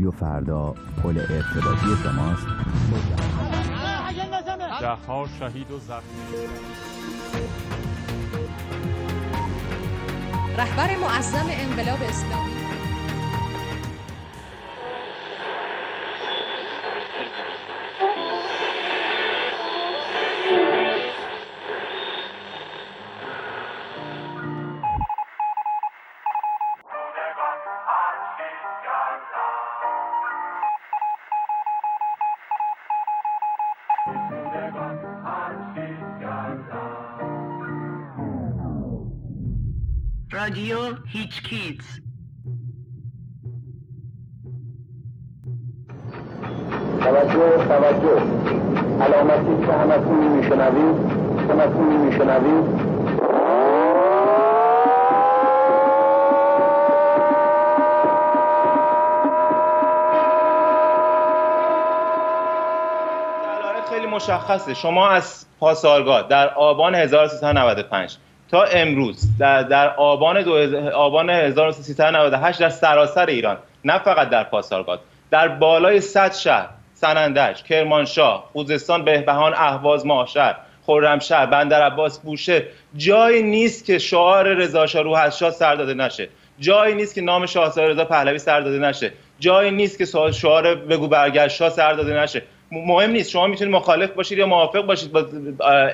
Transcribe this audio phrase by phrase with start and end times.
[0.00, 2.46] رادیو فردا پل ارتباطی شماست.
[4.80, 6.02] ده ها شهید و زخمی
[10.58, 12.59] رهبر معظم انقلاب اسلامی.
[64.30, 64.74] مشخصه.
[64.74, 68.16] شما از پاسارگاد در آبان 1395
[68.50, 70.36] تا امروز در, در آبان,
[70.88, 78.50] آبان 1398 در سراسر ایران نه فقط در پاسارگاد در بالای 100 شهر سنندج، کرمانشاه،
[78.52, 85.50] خوزستان، بهبهان، اهواز، ماشر، خرمشهر، بندر عباس، بوشه جایی نیست که شعار رضا شاه روحشاه
[85.50, 86.28] سر داده نشه.
[86.58, 89.12] جایی نیست که نام شاهزاده رضا پهلوی سر داده نشه.
[89.38, 92.42] جایی نیست که شعار بگو برگشت شاه سر داده نشه.
[92.72, 93.30] مهم نیست.
[93.30, 95.26] شما می‌تونید مخالف باشید یا موافق باشید با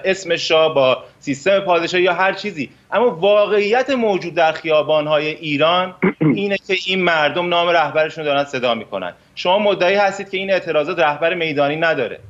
[0.05, 2.71] اسم شاه با سیستم پادشاهی یا هر چیزی.
[2.93, 5.95] اما واقعیت موجود در خیابانهای ایران
[6.35, 9.13] اینه که این مردم نام رهبرشون دارن صدا می‌کنن.
[9.35, 12.21] شما مدعی هستید که این اعتراضات رهبر میدانی نداره.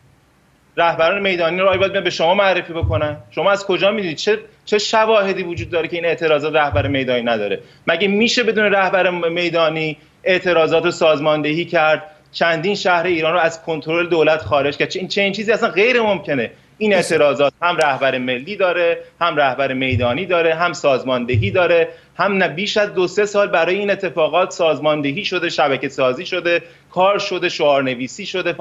[0.76, 5.42] رهبران میدانی رو باید به شما معرفی بکنن؟ شما از کجا می‌دونید؟ چه چه شواهدی
[5.42, 10.90] وجود داره که این اعتراضات رهبر میدانی نداره؟ مگه میشه بدون رهبر میدانی اعتراضات رو
[10.90, 14.92] سازماندهی کرد؟ چندین شهر ایران رو از کنترل دولت خارج کرد.
[14.94, 16.50] این چنین چیزی اصلا غیر ممکنه.
[16.78, 22.48] این اعتراضات هم رهبر ملی داره هم رهبر میدانی داره هم سازماندهی داره هم نه
[22.48, 27.48] بیش از دو سه سال برای این اتفاقات سازماندهی شده شبکه سازی شده کار شده
[27.48, 28.54] شعار نویسی شده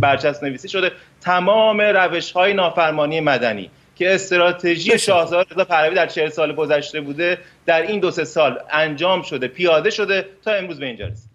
[0.00, 0.92] برچسب نویسی شده.
[1.20, 7.38] تمام روش های نافرمانی مدنی که استراتژی شاهزاده رضا پهلوی در چهل سال گذشته بوده
[7.66, 11.33] در این دو سه سال انجام شده پیاده شده تا امروز به اینجا رسید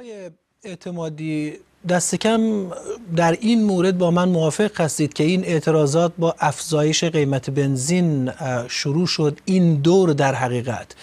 [0.00, 0.30] آقای
[0.64, 1.52] اعتمادی
[1.88, 2.40] دست کم
[3.16, 8.30] در این مورد با من موافق هستید که این اعتراضات با افزایش قیمت بنزین
[8.68, 10.94] شروع شد این دور در حقیقت.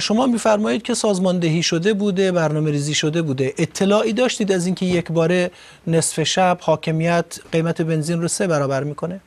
[0.00, 3.54] شما میفرمایید که سازماندهی شده بوده برنامه ریزی شده بوده.
[3.58, 5.50] اطلاعی داشتید از اینکه یک باره
[5.86, 9.20] نصف شب حاکمیت قیمت بنزین رو سه برابر می‌کنه؟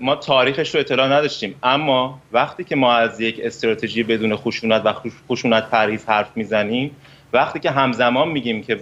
[0.00, 1.54] ما تاریخش رو اطلاع نداشتیم.
[1.62, 4.94] اما وقتی که ما از یک استراتژی بدون خشونت و
[5.30, 6.96] خشونت پرهیز حرف می‌زنیم
[7.36, 8.80] وقتی که همزمان میگیم که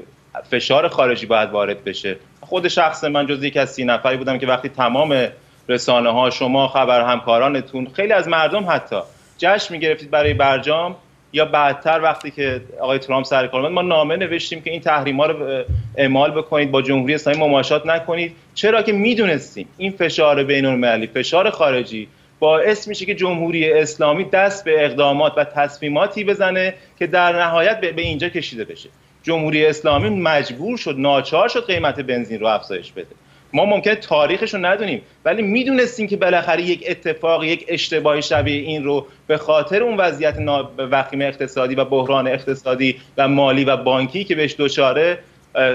[0.51, 4.47] فشار خارجی باید وارد بشه خود شخص من جز یک از سی نفری بودم که
[4.47, 5.29] وقتی تمام
[5.69, 8.97] رسانه ها شما خبر همکارانتون خیلی از مردم حتی
[9.39, 10.97] جشن می‌گرفتید برای برجام
[11.33, 15.27] یا بعدتر وقتی که آقای ترامپ سر کار ما نامه نوشتیم که این تحریم ها
[15.27, 15.65] رو
[15.97, 18.33] اعمال بکنید با جمهوری اسلامی مماشات نکنید.
[18.55, 22.09] چرا که می‌دونستیم این فشار بین المللی فشار خارجی
[22.45, 28.03] باعث میشه که جمهوری اسلامی دست به اقدامات و تصمیماتی بزنه که در نهایت به
[28.03, 28.89] اینجا کشیده بشه.
[29.23, 33.15] جمهوری اسلامی مجبور شد ناچار شد قیمت بنزین رو افزایش بده.
[33.53, 38.85] ما ممکنه تاریخش رو ندونیم ولی می‌دونستیم که بالاخره یک اتفاق یک اشتباه شبیه این
[38.85, 40.39] رو به خاطر اون وضعیت
[40.79, 45.19] وخیم اقتصادی و بحران اقتصادی و مالی و بانکی که بهش دچاره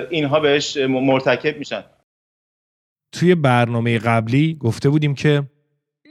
[0.09, 1.84] اینها بهش مرتکب میشن.
[3.12, 5.44] توی برنامه قبلی گفته بودیم که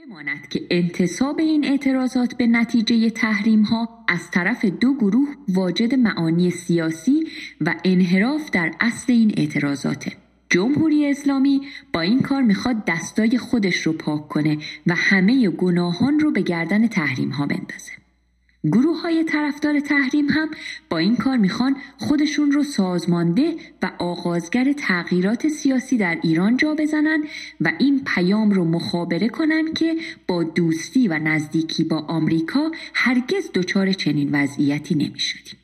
[0.09, 6.51] بماند که انتصاب این اعتراضات به نتیجه تحریم ها از طرف دو گروه واجد معانی
[6.51, 7.27] سیاسی
[7.61, 10.11] و انحراف در اصل این اعتراضاته
[10.49, 11.61] جمهوری اسلامی
[11.93, 16.87] با این کار می‌خواد دستای خودش رو پاک کنه و همه گناهان رو به گردن
[16.87, 17.98] تحریم ها بندازه.
[18.63, 20.49] گروه های طرفدار تحریم هم
[20.89, 27.23] با این کار می‌خوان خودشون رو سازمانده و آغازگر تغییرات سیاسی در ایران جا بزنن
[27.61, 29.95] و این پیام رو مخابره کنن که
[30.27, 35.59] با دوستی و نزدیکی با آمریکا هرگز دچار چنین وضعیتی نمی‌شدیم.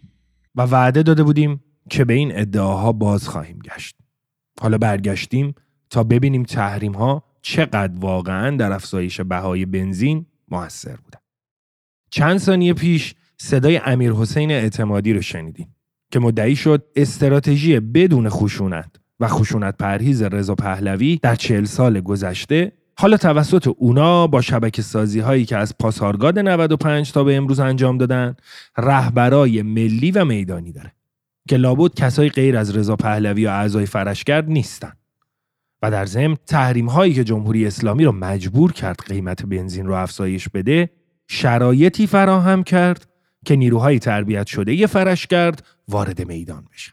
[0.55, 3.95] و وعده داده بودیم که به این ادعاها باز خواهیم گشت.
[4.61, 5.55] حالا برگشتیم
[5.89, 11.24] تا ببینیم تحریم ها چقدر واقعا در افزایش بهای بنزین موثر بودن.
[12.09, 15.75] چند ثانیه پیش صدای امیر حسین اعتمادی رو شنیدیم
[16.11, 22.71] که مدعی شد استراتژی بدون خشونت و خشونت پرهیز رضا پهلوی در چهل سال گذشته
[22.97, 27.97] حالا توسط اونا با شبکه سازی هایی که از پاسارگاد 95 تا به امروز انجام
[27.97, 28.35] دادن
[28.77, 30.91] رهبرای ملی و میدانی داره
[31.49, 34.93] که لابد کسای غیر از رضا پهلوی و اعضای فرشگرد نیستن
[35.81, 40.49] و در ضمن تحریم هایی که جمهوری اسلامی رو مجبور کرد قیمت بنزین رو افزایش
[40.49, 40.89] بده
[41.27, 43.07] شرایطی فراهم کرد
[43.45, 46.91] که نیروهای تربیت شده ی فرشگرد وارد میدان بشه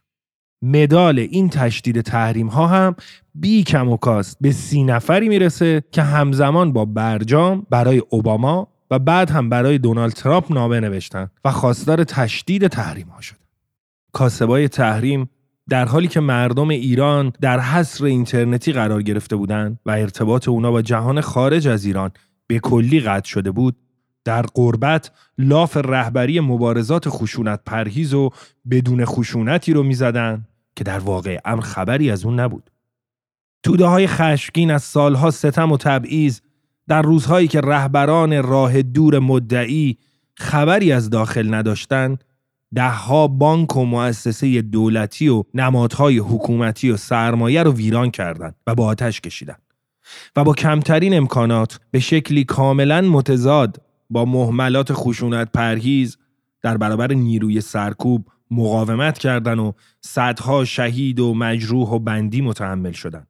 [0.63, 2.97] مدال این تشدید تحریم ها هم
[3.35, 8.99] بی کم و کاست به سی نفری می‌رسه که همزمان با برجام برای اوباما و
[8.99, 13.37] بعد هم برای دونالد ترامپ نامه نوشتن و خواستار تشدید تحریم ها شد.
[14.13, 15.31] کاسبای تحریم
[15.69, 20.83] در حالی که مردم ایران در حصر اینترنتی قرار گرفته بودند و ارتباط اونا با
[20.83, 22.11] جهان خارج از ایران
[22.47, 23.77] به کلی قطع شده بود
[24.25, 28.31] در قربت لاف رهبری مبارزات خشونت پرهیز و
[28.71, 30.45] بدون خشونتی رو می‌زدن
[30.77, 32.71] که در واقع امر خبری از اون نبود.
[33.63, 36.41] توده های خشمگین از سالها ستم و تبعیض
[36.89, 39.99] در روزهایی که رهبران راه دور مدعی
[40.35, 42.25] خبری از داخل نداشتند
[42.75, 48.87] دهها بانک و مؤسسه دولتی و نمادهای حکومتی و سرمایه رو ویران کردند و با
[48.87, 49.63] آتش کشیدند
[50.37, 53.81] و با کمترین امکانات به شکلی کاملا متضاد
[54.13, 56.19] با محملات خشونت پرهیز
[56.63, 63.27] در برابر نیروی سرکوب مقاومت کردند و صدها شهید و مجروح و بندی متحمل شدند.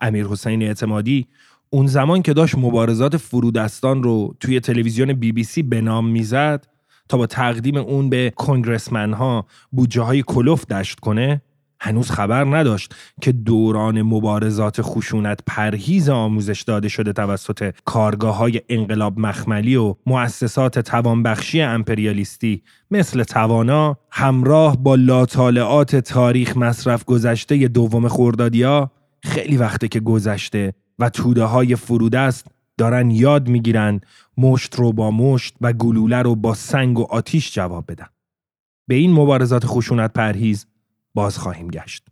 [0.00, 1.26] امیر حسین اعتمادی
[1.70, 6.66] اون زمان که داشت مبارزات فرودستان رو توی تلویزیون بی بی سی به نام می‌زد
[7.08, 11.42] تا با تقدیم اون به کنگرسمن ها بودجه های کلوف دشت کنه
[11.80, 19.18] هنوز خبر نداشت که دوران مبارزات خشونت پرهیز آموزش داده شده توسط کارگاه های انقلاب
[19.18, 28.90] مخملی و مؤسسات توانبخشی امپریالیستی مثل توانا همراه با لاطالعات تاریخ مصرف گذشته دوم خوردادیا
[29.22, 32.46] خیلی وقته که گذشته و توده های فرودست
[32.78, 34.00] دارن یاد می‌گیرن
[34.38, 38.06] مشت رو با مشت و گلوله رو با سنگ و آتیش جواب بدن.
[38.88, 40.66] به این مبارزات خشونت پرهیز
[41.20, 42.08] باز خواهیم گشت.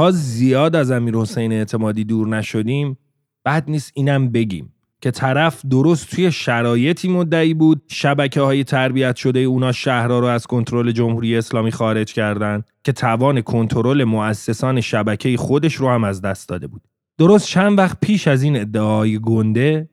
[0.00, 2.98] تا زیاد از امیر حسین اعتمادی دور نشدیم
[3.44, 9.38] بعد نیست اینم بگیم که طرف درست توی شرایطی مدعی بود شبکه های تربیت شده
[9.38, 15.74] اونا شهرها رو از کنترل جمهوری اسلامی خارج کردند که توان کنترل مؤسسان شبکه خودش
[15.74, 16.82] رو هم از دست داده بود.
[17.18, 19.88] درست چند وقت پیش از این ادعای گنده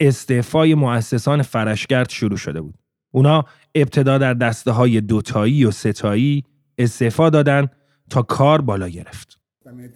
[0.00, 2.74] استعفای مؤسسان فرشگرد شروع شده بود.
[3.10, 3.44] اونا
[3.74, 6.44] ابتدا در دسته های دوتایی و ستایی
[6.78, 7.68] استعفا دادن
[8.10, 9.39] تا کار بالا گرفت.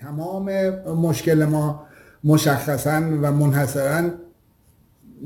[0.01, 0.51] تمام
[0.97, 1.87] مشکل ما
[2.25, 4.03] مشخصا و منحصرا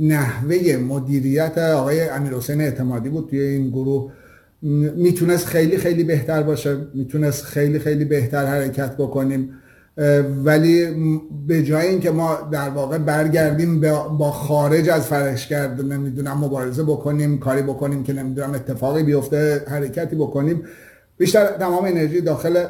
[0.00, 4.12] نحوه مدیریت آقای امیر حسین اعتمادی بود توی این گروه.
[4.96, 9.54] می‌تونست خیلی خیلی بهتر باشه می‌تونست خیلی خیلی بهتر حرکت بکنیم.
[10.44, 10.86] ولی
[11.46, 13.80] به جای اینکه ما در واقع برگردیم
[14.18, 20.62] با خارج از فرشگرد نمی‌دونم مبارزه بکنیم کاری بکنیم که نمی‌دونم اتفاقی بیفته حرکتی بکنیم
[21.18, 22.64] بیشتر تمام انرژی داخل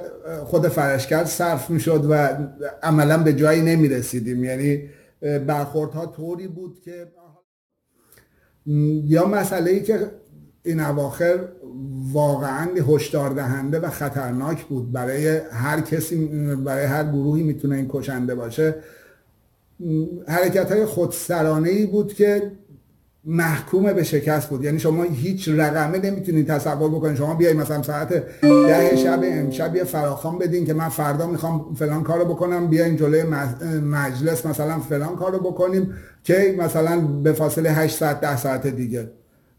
[0.44, 2.28] خود فرشکرد صرف می‌شد و
[2.82, 4.88] عملا به جایی نمی رسیدیم یعنی
[5.46, 7.06] برخوردها طوری بود که
[9.04, 10.10] یا مسئله ای که
[10.64, 11.38] این اواخر
[12.12, 16.26] واقعا هشدار دهنده و خطرناک بود برای هر کسی
[16.64, 18.74] برای هر گروهی می‌تونه این کشنده باشه
[20.26, 22.52] حرکت های خودسرانه ای بود که
[23.30, 24.64] محکوم به شکست بود.
[24.64, 27.16] یعنی شما هیچ رقمه نمی‌تونید تصور بکنید.
[27.16, 32.02] شما بیاید مثلا ساعت ده شب امشب یه فراخوان بدین که من فردا می‌خوام فلان
[32.02, 33.22] کارو بکنم بیاین جلوی
[33.82, 35.94] مجلس مثلا فلان کارو بکنیم
[36.24, 39.10] که مثلا به فاصله 8 ساعت 10 ساعت دیگه.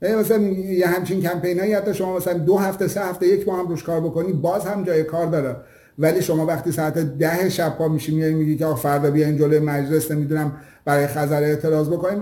[0.01, 3.67] مثلا یه همچین کمپین هایی حتی شما مثلا دو هفته سه هفته یک ماه هم
[3.67, 5.55] روش کار بکنی باز هم جای کار داره.
[5.99, 10.51] ولی شما وقتی ساعت ده شب پا میشی میگی که فردا بیاین جلوی مجلس نمی‌دونم
[10.85, 12.19] برای خزر اعتراض بکنیم.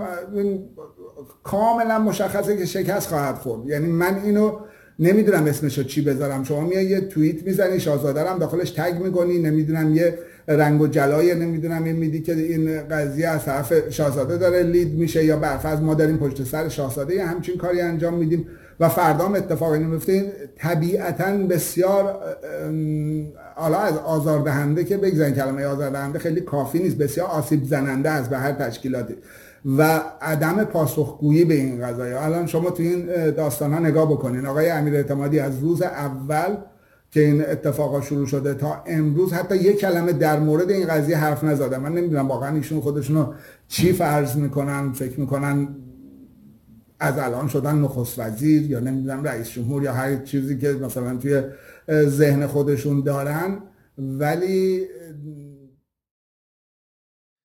[1.42, 3.68] کاملا مشخصه که شکست خواهد خورد.
[3.68, 4.52] یعنی من اینو
[4.98, 6.44] نمی‌دونم اسمشو چی بذارم.
[6.44, 11.34] شما میای یه توییت می‌زنی شاهزاده هم داخلش تگ می‌کنی نمی‌دونم یه رنگ و جلای
[11.34, 15.94] نمی‌دونم یه میدی که این قضیه از طرف شاهزاده داره لید میشه یا برفرض ما
[15.94, 18.46] داریم پشت سر شاهزاده یه همچین کاری انجام میدیم
[18.80, 22.16] و فردا هم اتفاقی نمیفته طبیعتا بسیار
[23.56, 26.96] حالا از آزاردهنده که بگذارین کلمه آزاردهنده خیلی کافی نیست.
[26.96, 29.14] بسیار آسیب زننده است به هر تشکیلاتی.
[29.64, 34.46] و عدم پاسخگویی به این قضايا الان شما تو این داستان ها نگاه بکنین.
[34.46, 36.56] آقای امیر اعتمادی از روز اول
[37.10, 41.44] که این اتفاقا شروع شده تا امروز حتی یک کلمه در مورد این قضیه حرف
[41.44, 41.78] نزده.
[41.78, 43.32] من نمی‌دونم واقعا ایشون خودشونو
[43.68, 45.68] چی فرض می‌کنن فکر می‌کنن
[47.00, 51.42] از الان شدن نخست وزیر یا نمی‌دونم رئیس جمهور یا هر چیزی که مثلا توی
[51.90, 53.58] ذهن خودشون دارن.
[53.98, 54.84] ولی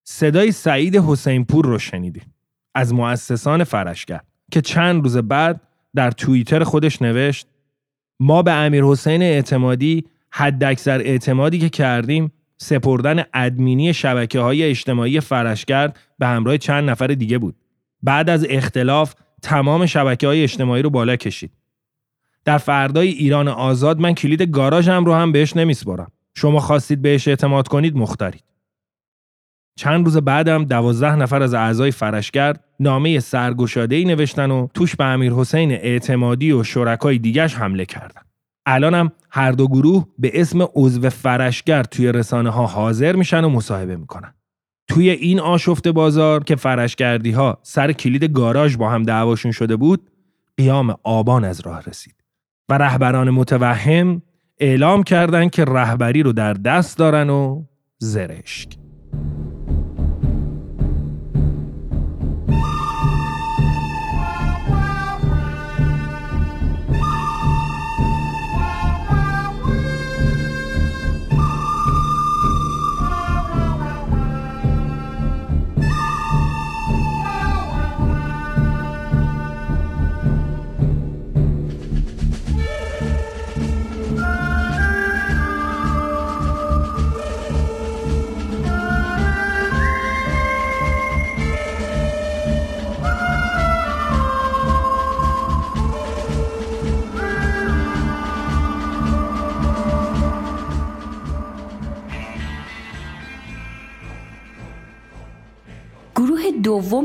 [0.03, 2.33] صدای سعید حسین پور رو شنیدیم
[2.75, 5.61] از مؤسسان فرشگر که چند روز بعد
[5.95, 7.47] در توییتر خودش نوشت
[8.19, 15.19] ما به امیر حسین اعتمادی حد اکثر اعتمادی که کردیم سپردن ادمینی شبکه های اجتماعی
[15.19, 17.55] فرشگرد به همراه چند نفر دیگه بود.
[18.03, 21.51] بعد از اختلاف تمام شبکه های اجتماعی رو بالا کشید.
[22.45, 26.11] در فردای ایران آزاد من کلید گاراژم رو هم بهش نمیسپارم.
[26.35, 28.43] شما خواستید بهش اعتماد کنید مختارید.
[29.75, 35.05] چند روز بعدم دوازده نفر از اعضای فرشگرد نامه سرگشاده ای نوشتن و توش به
[35.05, 38.21] امیر حسین اعتمادی و شرکای دیگش حمله کردن.
[38.65, 43.95] الانم هر دو گروه به اسم عضو فرشگرد توی رسانه ها حاضر میشن و مصاحبه
[43.95, 44.33] می‌کنن.
[44.87, 50.09] توی این آشفت بازار که فرشگردی ها سر کلید گاراژ با هم دعواشون شده بود
[50.57, 52.15] قیام آبان از راه رسید
[52.69, 54.21] و رهبران متوهم
[54.59, 57.63] اعلام کردند که رهبری رو در دست دارن و
[57.97, 58.77] زرشک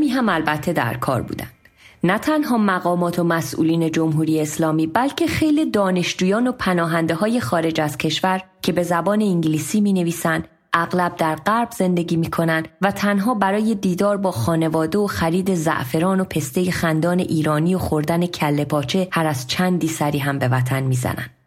[0.09, 1.53] هم البته در کار بودند.
[2.05, 7.99] نه تنها مقامات و مسئولین جمهوری اسلامی بلکه خیلی دانشجویان و پناهنده های خارج از
[7.99, 13.35] کشور که به زبان انگلیسی می نویسند اغلب در غرب زندگی می کنند و تنها
[13.35, 19.09] برای دیدار با خانواده و خرید زعفران و پسته خندان ایرانی و خوردن کله پاچه
[19.13, 21.38] هر از چندی سری هم به وطن می‌زنند.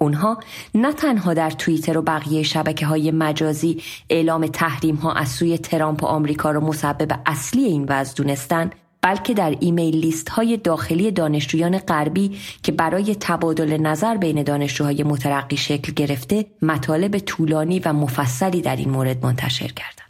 [0.00, 0.38] اونها
[0.74, 6.02] نه تنها در توییتر و بقیه شبکه های مجازی اعلام تحریم ها از سوی ترامپ
[6.02, 8.70] و آمریکا را مسبب اصلی این وضع دونستن
[9.02, 15.56] بلکه در ایمیل لیست های داخلی دانشجویان غربی که برای تبادل نظر بین دانشجوهای مترقی
[15.56, 20.07] شکل گرفته مطالب طولانی و مفصلی در این مورد منتشر کردند.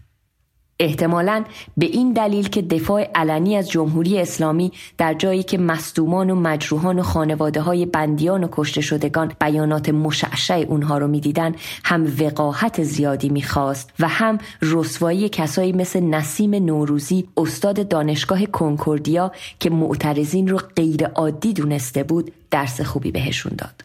[0.80, 1.44] احتمالا
[1.76, 6.99] به این دلیل که دفاع علنی از جمهوری اسلامی در جایی که مصدومان و مجروحان
[6.99, 11.54] و خانواده های بندیان و کشته شدگان بیانات مشعشع اونها رو می‌دیدن
[11.85, 19.70] هم وقاحت زیادی می‌خواست و هم رسوایی کسایی مثل نسیم نوروزی استاد دانشگاه کنکوردیا که
[19.70, 23.85] معترضین رو غیر عادی دونسته بود درس خوبی بهشون داد.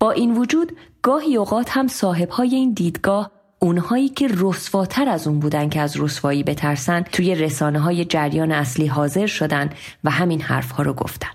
[0.00, 0.72] با این وجود
[1.02, 6.42] گاهی اوقات هم صاحبهای این دیدگاه اونهایی که رسواتر از اون بودن که از رسوایی
[6.42, 9.70] بترسن توی رسانه های جریان اصلی حاضر شدن
[10.04, 11.28] و همین حرفها رو گفتن.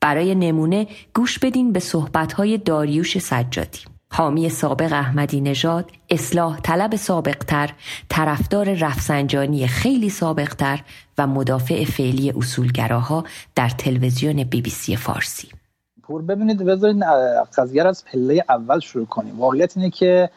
[0.00, 3.78] برای نمونه گوش بدین به صحبتهای داریوش سجادی.
[4.12, 7.70] حامی سابق احمدی نژاد اصلاح طلب سابقتر
[8.08, 10.80] طرفدار رفسنجانی خیلی سابقتر
[11.18, 15.48] و مدافع فعلی اصولگراها در تلویزیون بی بی سی فارسی
[16.02, 17.02] پور ببینید بذارید
[17.58, 20.30] قضیه از پله اول شروع کنیم واقعیت اینه که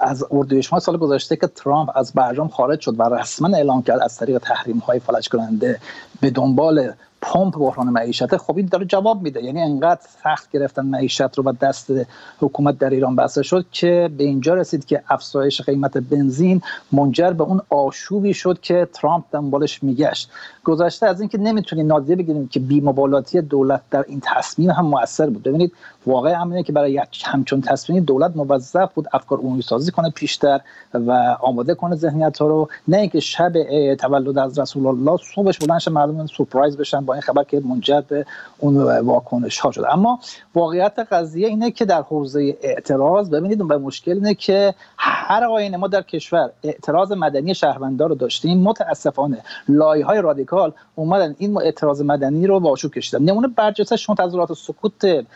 [0.00, 4.16] از اردویش سال گذشته که ترامپ از برجام خارج شد و رسما اعلام کرد از
[4.16, 5.80] طریق تحریم های فلج کننده
[6.20, 8.36] به دنبال پمپ بحران معیشت.
[8.36, 9.44] خب این داره جواب میده.
[9.44, 11.92] یعنی انقدر سخت گرفتن معیشت رو و دست
[12.40, 16.62] حکومت در ایران بسته شد که به اینجا رسید که افزایش قیمت بنزین
[16.92, 20.30] منجر به اون آشوبی شد که ترامپ دنبالش میگشت.
[20.64, 25.42] گذشته از اینکه نمی‌تونیم نادیده بگیریم که بیمبالاتی دولت در این تصمیم هم موثر بود.
[25.42, 25.72] ببینید
[26.06, 30.60] واقع همینه که برای همچون تصمیم دولت موظف بود افکار عمومی سازی کنه پیشتر
[30.94, 32.68] و آماده کنه ذهنیت ها رو.
[32.88, 33.52] نه اینکه شب
[33.94, 38.26] تولد از رسول الله صبحش بلندش مردم سورپرایز بشن با این خبر که منجر به
[38.58, 39.84] اون واکنش ها شد.
[39.90, 40.20] اما
[40.54, 45.88] واقعیت قضیه اینه که در حوزه اعتراض ببینید به مشکل اینه که هر آینه ما
[45.88, 48.58] در کشور اعتراض مدنی شهروندان رو داشتیم.
[48.58, 53.22] متاسفانه لایه های رادیکال اومدن این اعتراض مدنی رو واشو کشیدن.
[53.22, 55.26] نمونه برجسته شما تظاهرات سکوت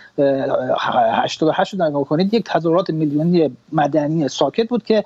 [0.79, 2.35] 88 رو نگاه کنید.
[2.35, 5.05] یک تظاهرات میلیونی مدنی ساکت بود که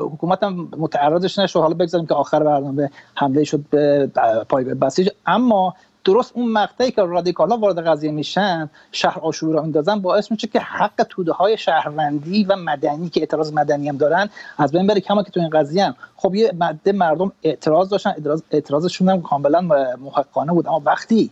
[0.00, 1.60] حکومت هم متعرضش نشد.
[1.60, 4.10] حالا بگذاریم که آخر برنامه حمله شد به
[4.48, 5.08] پای بسیج.
[5.26, 5.74] اما
[6.04, 10.60] درست اون مقطعی که رادیکالا وارد قضیه میشن شهر آشوری را میندازن باعث میشه که
[10.60, 15.00] حق توده های شهروندی و مدنی که اعتراض مدنی هم دارن از بین بره.
[15.00, 15.94] کما که تو این قضیه هم.
[16.16, 19.60] خب یه مده مردم اعتراض داشتن اعتراض اعتراضشون هم کاملا
[20.00, 20.66] محققانه بود.
[20.66, 21.30] اما وقتی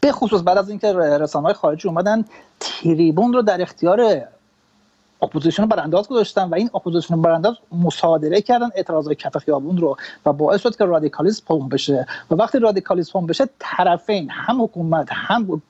[0.00, 2.24] به خصوص بعد از اینکه رسانه های خارجی اومدن
[2.60, 4.22] تریبون رو در اختیار
[5.22, 9.96] اپوزیسیون برانداز گذاشتن و این اپوزیسیون برانداز مصادره کردن اعتراض کف خیابون رو
[10.26, 12.06] و باعث شد که رادیکالیسم پمپ بشه.
[12.30, 15.62] و وقتی رادیکالیسم پمپ بشه طرفین هم حکومت هم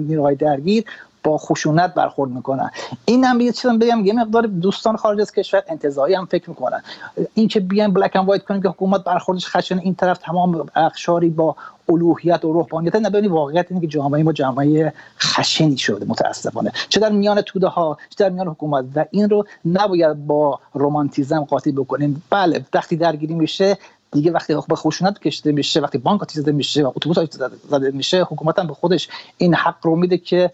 [0.00, 0.84] نیروهای درگیر
[1.24, 2.70] با خشونت برخورد می‌کنن.
[3.04, 6.82] این هم یه چیزی بگم یه مقدار دوستان خارج از کشور انتزاعی هم فکر می‌کنن.
[7.34, 11.30] این که بیایم black and white کنیم که حکومت برخوردش خشن این طرف تمام اقشاری
[11.30, 11.56] با
[11.88, 16.72] الوهیت و روحانیت نبینی واقعیت اینه که جامعه ما جامعه خشنی شده متاسفانه.
[16.88, 18.84] چه در میان توده ها چه در میان حکومت.
[18.94, 22.22] و این رو نباید با رومانتیزم قاطی بکنیم.
[22.30, 23.78] بله وقتی درگیری میشه
[24.12, 27.18] دیگه وقتی به خشونت کشیده میشه وقتی بانک زده میشه و اتوبوس
[27.68, 30.50] زده میشه حکومت هم به خودش این حق رو میده که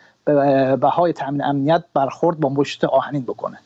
[0.81, 3.59] بهای تامین امنیت برخورد با مشت آهنین بکنه.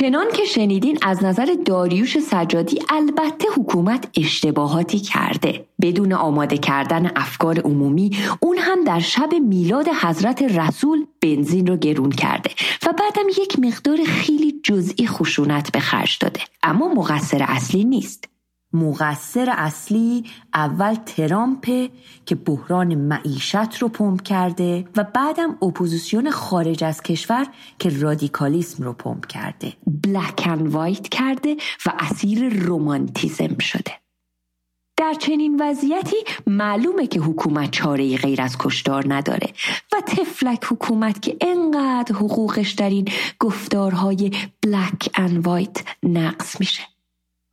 [0.00, 5.64] چنان که شنیدین از نظر داریوش سجادی البته حکومت اشتباهاتی کرده.
[5.82, 12.10] بدون آماده کردن افکار عمومی اون هم در شب میلاد حضرت رسول بنزین رو گرون
[12.10, 12.50] کرده
[12.86, 16.40] و بعدم یک مقدار خیلی جزئی خشونت به خرج داده.
[16.62, 18.37] اما مقصر اصلی نیست.
[18.72, 21.90] مقصر اصلی اول ترامپ
[22.26, 27.46] که بحران معیشت رو پمپ کرده و بعدم اپوزیسیون خارج از کشور
[27.78, 29.72] که رادیکالیسم رو پمپ کرده.
[29.86, 31.56] black and white کرده
[31.86, 33.92] و اسیر رومانتیزم شده.
[34.96, 39.48] در چنین وضعیتی معلومه که حکومت چاره غیر از کشتار نداره
[39.92, 44.30] و تفلک حکومت که انقدر حقوقش در این گفتارهای
[44.62, 46.97] بلک اند وایت نقص میشه.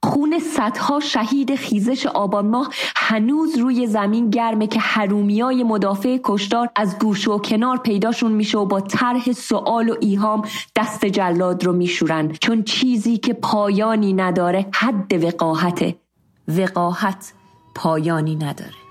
[0.05, 6.99] خون صدها شهید خیزش آبان ماه هنوز روی زمین گرمه که حرومیای مدافع کشتار از
[6.99, 10.41] گوش و کنار پیداشون میشه و با طرح سوال و ایهام
[10.75, 12.31] دست جلاد رو میشورن.
[12.31, 15.95] چون چیزی که پایانی نداره حد وقاحته.
[16.47, 17.33] وقاحت
[17.75, 18.84] پایانی نداره.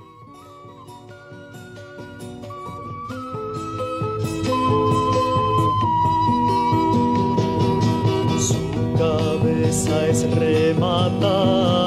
[9.05, 11.85] Cabeza es rematada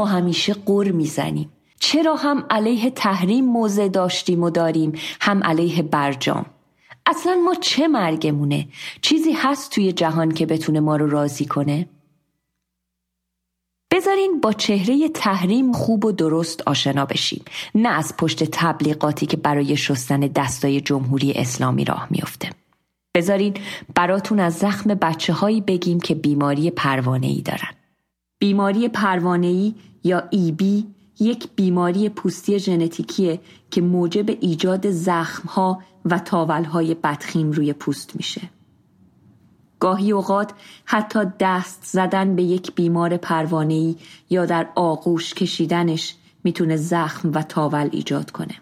[0.00, 6.46] ما همیشه قر می‌زنیم؟ چرا هم علیه تحریم موضع داشتیم و داریم هم علیه برجام؟
[7.06, 8.68] اصلا ما چه مرگمونه؟
[9.02, 11.88] چیزی هست توی جهان که بتونه ما رو راضی کنه؟
[13.90, 19.76] بذارین با چهره تحریم خوب و درست آشنا بشیم نه از پشت تبلیغاتی که برای
[19.76, 22.50] شستن دستای جمهوری اسلامی راه میافته
[23.14, 23.54] بذارین
[23.94, 27.74] براتون از زخم بچه هایی بگیم که بیماری پروانه ای دارن
[28.38, 30.86] بیماری پروانه ای یا ایبی
[31.20, 38.40] یک بیماری پوستی ژنتیکیه که موجب ایجاد زخمها و تاولهای بدخیم روی پوست میشه
[39.80, 40.52] گاهی اوقات
[40.84, 43.96] حتی دست زدن به یک بیمار پروانه‌ای
[44.30, 48.54] یا در آغوش کشیدنش می‌تونه زخم و تاول ایجاد کنه.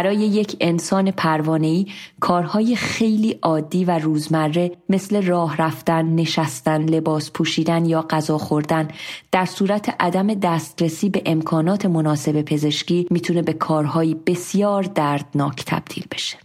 [0.00, 1.86] برای یک انسان پروانه‌ای
[2.20, 8.88] کارهای خیلی عادی و روزمره مثل راه رفتن، نشستن، لباس پوشیدن یا غذا خوردن
[9.32, 16.38] در صورت عدم دسترسی به امکانات مناسب پزشکی می‌تونه به کارهای بسیار دردناک تبدیل بشه.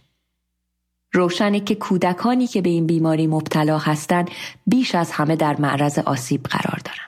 [1.12, 4.30] روشنه که کودکانی که به این بیماری مبتلا هستند
[4.66, 7.06] بیش از همه در معرض آسیب قرار دارند.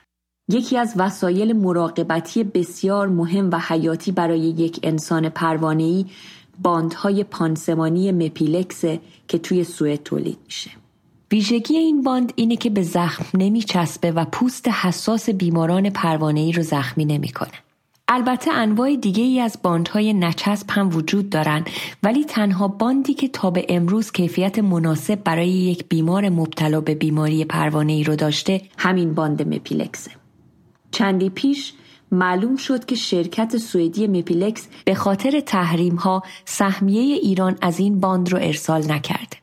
[0.51, 6.05] یکی از وسایل مراقبتی بسیار مهم و حیاتی برای یک انسان پروانه‌ای
[6.61, 8.85] باندهای پانسمانی مپیلکس
[9.27, 10.71] که توی سوئد تولید میشه.
[11.31, 16.63] ویژگی این باند اینه که به زخم نمی چسبه و پوست حساس بیماران پروانه‌ای رو
[16.63, 17.51] زخمی نمی‌کنه.
[18.11, 21.65] البته انواع دیگه ای از باندهای نچسب هم وجود دارن
[22.03, 27.45] ولی تنها باندی که تا به امروز کیفیت مناسب برای یک بیمار مبتلا به بیماری
[27.45, 30.11] پروانه ای رو داشته همین باند مپیلکسه.
[30.91, 31.73] چندی پیش
[32.11, 38.29] معلوم شد که شرکت سوئدی مپیلکس به خاطر تحریم ها سهمیه ایران از این باند
[38.29, 39.38] رو ارسال نکرده.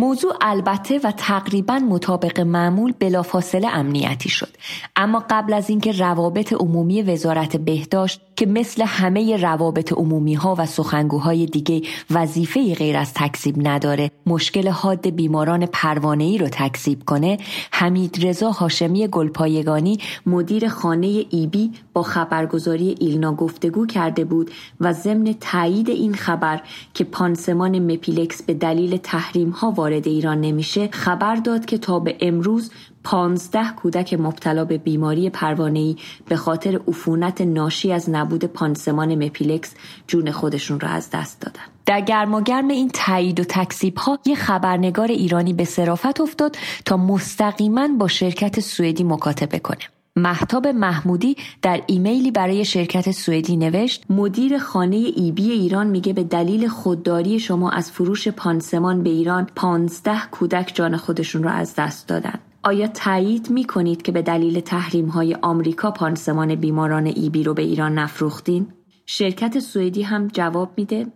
[0.00, 4.48] موضوع البته و تقریبا مطابق معمول بلافاصله امنیتی شد.
[4.96, 10.66] اما قبل از اینکه روابط عمومی وزارت بهداشت که مثل همه روابط عمومی ها و
[10.66, 17.38] سخنگوهای دیگه وظیفه غیر از تکذیب نداره مشکل حاد بیماران پروانه ای رو تکذیب کنه
[17.70, 25.34] حمید رضا هاشمی گلپایگانی مدیر خانه ایبی با خبرگزاری ایلنا گفتگو کرده بود و ضمن
[25.40, 26.60] تایید این خبر
[26.94, 32.16] که پانسمان مپیلکس به دلیل تحریم ها وارد ایران نمیشه خبر داد که تا به
[32.20, 32.70] امروز
[33.04, 35.96] پانزده کودک مبتلا به بیماری پروانه‌ای
[36.28, 39.74] به خاطر عفونت ناشی از نبود پانسمان مپیلکس
[40.06, 41.60] جون خودشون را از دست دادن.
[41.86, 47.88] در گرماگرم این تایید و تکذیب ها یه خبرنگار ایرانی به صرافت افتاد تا مستقیما
[47.98, 49.97] با شرکت سوئدی مکاتبه کنه.
[50.18, 56.68] مهتاب محمودی در ایمیلی برای شرکت سوئدی نوشت مدیر خانه EB ایران میگه به دلیل
[56.68, 62.38] خودداری شما از فروش پانسمان به ایران پانزده کودک جان خودشون رو از دست دادن.
[62.62, 67.62] آیا تایید می کنید که به دلیل تحریم های آمریکا پانسمان بیماران ایبی رو به
[67.62, 68.66] ایران نفروختین؟
[69.06, 71.06] شرکت سوئدی هم جواب میده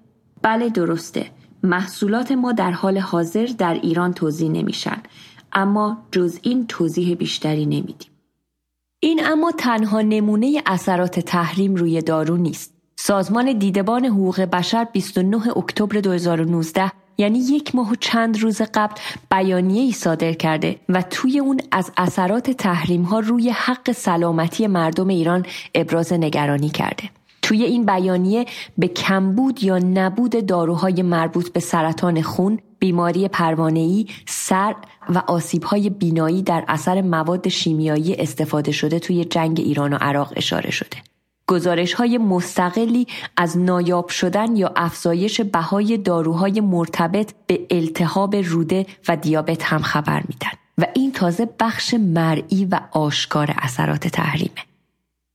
[0.43, 1.27] بله درسته.
[1.63, 5.03] محصولات ما در حال حاضر در ایران توضیح نمیشن
[5.53, 8.12] اما جز این توضیح بیشتری نمیدیم.
[9.05, 12.75] این اما تنها نمونه اثرات تحریم روی دارو نیست.
[12.97, 18.95] سازمان دیدبان حقوق بشر 29 اکتبر 2019 یعنی یک ماه و چند روز قبل
[19.31, 25.09] بیانیه ای صادر کرده و توی اون از اثرات تحریم ها روی حق سلامتی مردم
[25.09, 27.11] ایران ابراز نگرانی کرده.
[27.43, 28.47] توی این بیانیه
[28.79, 34.75] به کمبود یا نبود داروهای مربوط به سرطان خون، بیماری پروانه‌ای، سر
[35.09, 40.71] و آسیب‌های بینایی در اثر مواد شیمیایی استفاده شده توی جنگ ایران و عراق اشاره
[40.71, 40.97] شده.
[41.47, 49.17] گزارش های مستقلی از نایاب شدن یا افزایش بهای داروهای مرتبط به التهاب روده و
[49.17, 54.72] دیابت هم خبر میدن و این تازه بخش مرئی و آشکار اثرات تحریمه.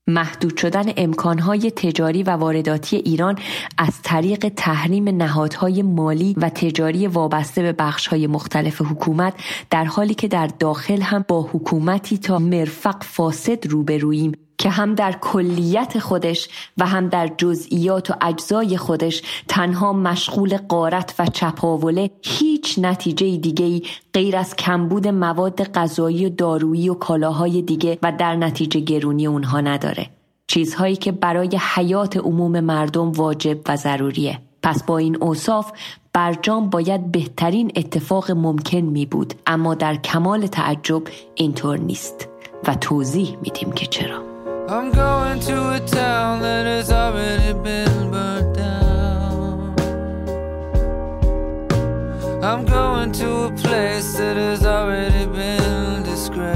[0.08, 3.36] محدود شدن امکانهای تجاری و وارداتی ایران
[3.78, 9.34] از طریق تحریم نهادهای مالی و تجاری وابسته به بخشهای مختلف حکومت
[9.70, 14.47] در حالی که در داخل هم با حکومتی تا مرفق فاسد روبروییم.
[14.58, 21.16] که هم در کلیت خودش و هم در جزئیات و اجزای خودش تنها مشغول قارت
[21.20, 23.82] و چپاوله هیچ نتیجه دیگه
[24.14, 29.62] غیر از کمبود مواد غذایی و دارویی و کالاهای دیگه و در نتیجه گرونی اونها
[29.62, 30.10] نداره.
[30.48, 34.40] چیزهایی که برای حیات عموم مردم واجب و ضروریه.
[34.64, 35.72] پس با این اوصاف
[36.14, 41.02] برجام باید بهترین اتفاق ممکن می بود اما در کمال تعجب
[41.36, 42.28] اینطور نیست
[42.68, 44.37] و توضیح میدیم که چرا.
[44.70, 49.74] I'm going to a town that has already been burned down.
[52.44, 56.52] I'm going to a place that has already been disgraced.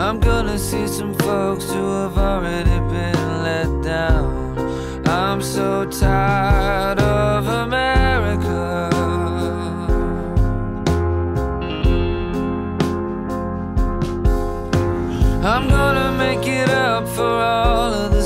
[0.00, 5.06] I'm gonna see some folks who have already been let down.
[5.06, 7.97] I'm so tired of America.
[15.48, 18.17] I'm gonna make it up for all of the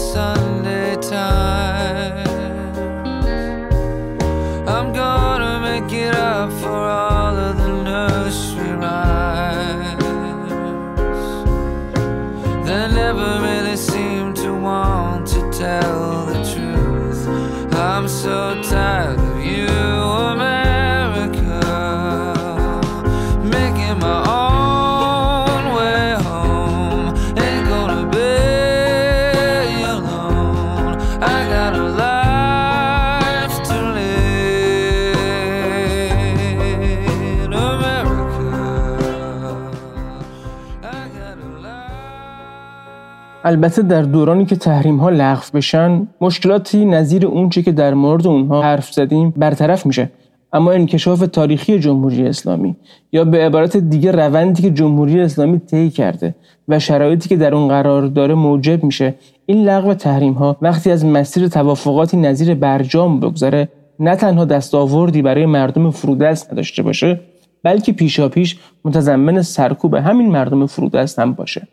[43.52, 48.62] البته در دورانی که تحریم ها لغو بشن مشکلاتی نظیر اونچه که در مورد اونها
[48.62, 50.10] حرف زدیم برطرف میشه.
[50.52, 52.76] اما انکشاف تاریخی جمهوری اسلامی
[53.12, 56.34] یا به عبارت دیگه روندی که جمهوری اسلامی طی کرده
[56.68, 59.14] و شرایطی که در اون قرار داره موجب میشه
[59.46, 63.68] این لغو تحریم ها وقتی از مسیر توافقاتی نظیر برجام بگذره
[64.00, 67.20] نه تنها دستاوردی برای مردم فرودست نداشته باشه
[67.62, 71.68] بلکه پیشاپیش متضمن سرکوب همین مردم فرودست هم باشه.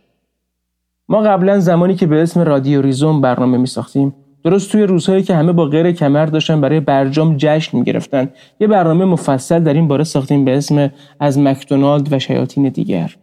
[1.09, 5.35] ما قبلا زمانی که به اسم رادیو ریزوم برنامه می ساختیم درست توی روزهایی که
[5.35, 9.87] همه با غیر کمر داشتن برای برجام جشن می گرفتن یه برنامه مفصل در این
[9.87, 13.15] باره ساختیم به اسم از مکدونالد و شیاطین دیگر.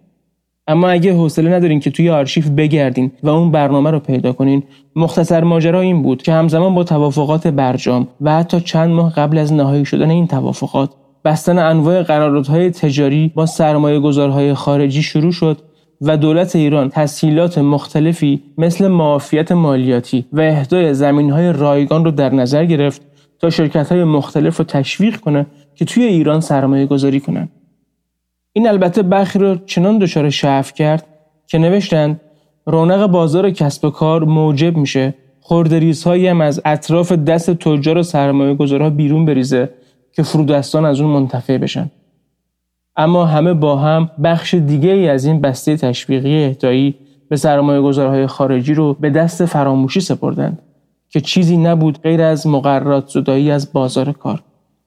[0.69, 4.63] اما اگه حوصله ندارین که توی آرشیف بگردین و اون برنامه رو پیدا کنین
[4.97, 9.53] مختصر ماجرا این بود که همزمان با توافقات برجام و حتی چند ماه قبل از
[9.53, 10.91] نهایی شدن این توافقات
[11.25, 15.59] بستن انواع قراردادهای تجاری با سرمایه گذارهای خارجی شروع شد
[16.01, 22.65] و دولت ایران تسهیلات مختلفی مثل معافیت مالیاتی و اهدای زمینهای رایگان رو در نظر
[22.65, 23.03] گرفت
[23.39, 27.49] تا شرکت های مختلف رو تشویق کنه که توی ایران سرمایه گذاری کنن.
[28.53, 31.07] این البته برخی رو چنان دچار شعف کرد
[31.47, 32.21] که نوشتند
[32.67, 38.55] رونق بازار کسب و کار موجب میشه خوردریزهایی هم از اطراف دست تجار و سرمایه
[38.55, 39.71] گذارها بیرون بریزه
[40.13, 41.91] که فرودستان از اون منتفع بشن.
[42.97, 46.95] اما همه با هم بخش دیگه ای از این بسته تشویقی اهدایی
[47.29, 50.63] به سرمایه گذارهای خارجی رو به دست فراموشی سپردند
[51.09, 54.43] که چیزی نبود غیر از مقررات زدایی از بازار کار.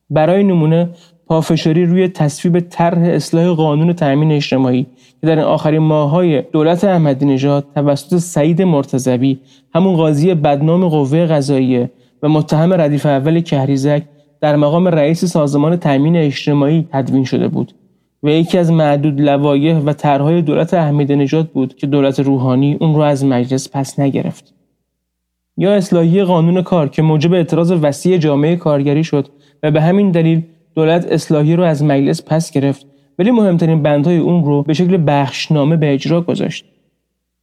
[0.09, 0.89] برای نمونه
[1.27, 4.85] پافشاری روی تصویب طرح اصلاح قانون تأمین اجتماعی
[5.21, 9.39] که در آخرین ماههای دولت احمدی نژاد توسط سعید مرتضوی
[9.75, 11.91] همون قاضی بدنام قوه قضاییه
[12.23, 14.03] و متهم ردیف اول کهریزک
[14.41, 17.73] در مقام رئیس سازمان تأمین اجتماعی تدوین شده بود
[18.23, 22.95] و یکی از معدود لوایح و طرحهای دولت احمدی نژاد بود که دولت روحانی اون
[22.95, 24.53] رو از مجلس پس نگرفت.
[25.57, 29.27] یا اصلاحی قانون کار که موجب اعتراض وسیع جامعه کارگری شد
[29.63, 30.41] و به همین دلیل
[30.75, 32.85] دولت اصلاحی رو از مجلس پس گرفت
[33.19, 36.65] ولی مهمترین بندهای اون رو به شکل بخشنامه به اجرا گذاشت.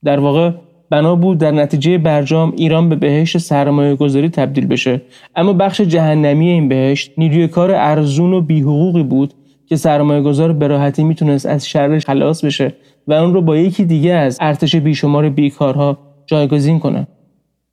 [0.04, 0.50] در واقع
[0.90, 5.02] بنا بود در نتیجه برجام ایران به بهشت سرمایه گذاری تبدیل بشه
[5.36, 9.34] اما بخش جهنمی این بهشت نیروی کار ارزون و بیحقوقی بود
[9.68, 12.74] که سرمایه گذار به راحتی می‌تونست از شرش خلاص بشه
[13.06, 17.06] و اون رو با یکی دیگه از ارتش بیشمار بیکارها جایگزین کنه.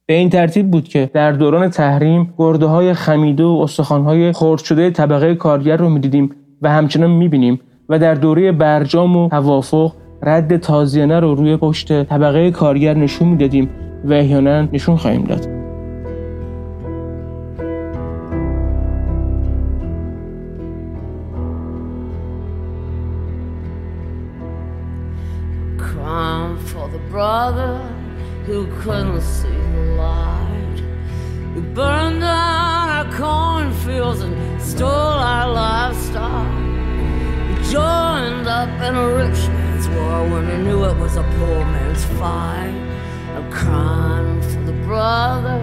[0.06, 4.64] به این ترتیب بود که در دوران تحریم گرده های خمیده و استخوان های خرد
[4.64, 6.30] شده طبقه کارگر رو می‌دیدیم
[6.62, 12.52] و همچنان می‌بینیم و در دوره برجام و توافق رد تازیانه رو روی پشت طبقه
[12.52, 13.70] کارگر نشون می‌دادیم
[14.06, 15.63] و احیانا نشون خواهیم داد.
[27.14, 27.78] Brother
[28.48, 30.82] who couldn't see the light.
[31.54, 36.52] We burned down our cornfields and stole our livestock.
[37.50, 41.60] We joined up in a rich man's war when we knew it was a poor
[41.76, 42.74] man's fight.
[43.36, 45.60] I'm crying for the brother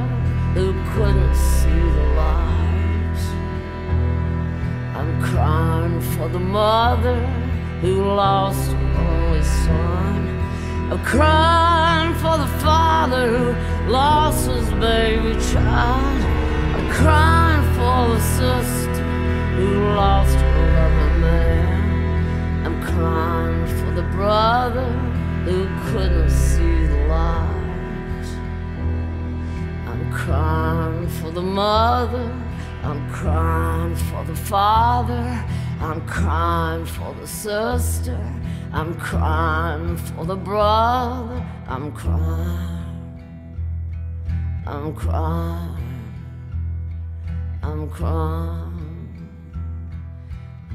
[0.55, 3.23] who couldn't see the light.
[4.99, 7.19] I'm crying for the mother
[7.81, 10.30] who lost her only son.
[10.91, 16.21] I'm crying for the father who lost his baby child.
[16.75, 19.05] I'm crying for the sister
[19.55, 22.67] who lost her loving man.
[22.67, 24.91] I'm crying for the brother
[25.45, 28.27] who couldn't see the light.
[29.87, 32.33] I'm crying for the mother.
[32.83, 35.45] I'm crying for the father.
[35.81, 38.19] I'm crying for the sister.
[38.73, 41.43] I'm crying for the brother.
[41.69, 42.81] I'm crying.
[44.67, 45.77] I'm crying.
[47.63, 48.79] I'm crying.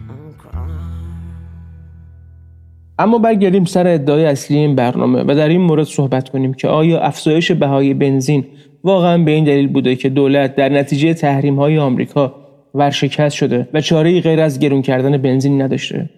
[0.10, 1.05] I'm crying.
[2.99, 6.99] اما برگردیم سر ادعای اصلی این برنامه و در این مورد صحبت کنیم که آیا
[6.99, 8.45] افزایش بهای بنزین
[8.84, 12.36] واقعا به این دلیل بوده که دولت در نتیجه تحریم های آمریکا
[12.73, 16.10] ورشکست شده و چاره غیر از گرون کردن بنزین نداشته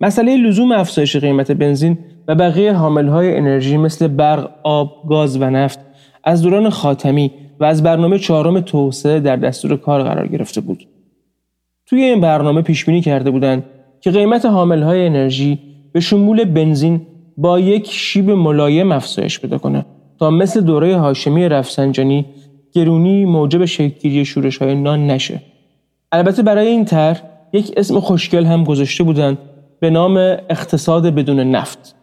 [0.00, 5.78] مسئله لزوم افزایش قیمت بنزین و بقیه حاملهای انرژی مثل برق، آب، گاز و نفت
[6.24, 7.30] از دوران خاتمی
[7.60, 10.86] و از برنامه چهارم توسعه در دستور کار قرار گرفته بود.
[11.86, 13.64] توی این برنامه پیش بینی کرده بودند
[14.00, 15.58] که قیمت حاملهای انرژی
[15.92, 17.00] به شمول بنزین
[17.36, 19.84] با یک شیب ملایم افزایش پیدا کنه
[20.18, 22.26] تا مثل دوره هاشمی رفسنجانی
[22.72, 25.42] گرونی موجب شکلگیری شورش های نان نشه.
[26.12, 29.38] البته برای این طرح یک اسم خوشگل هم گذاشته بودند
[29.80, 30.16] به نام
[30.50, 31.94] اقتصاد بدون نفت.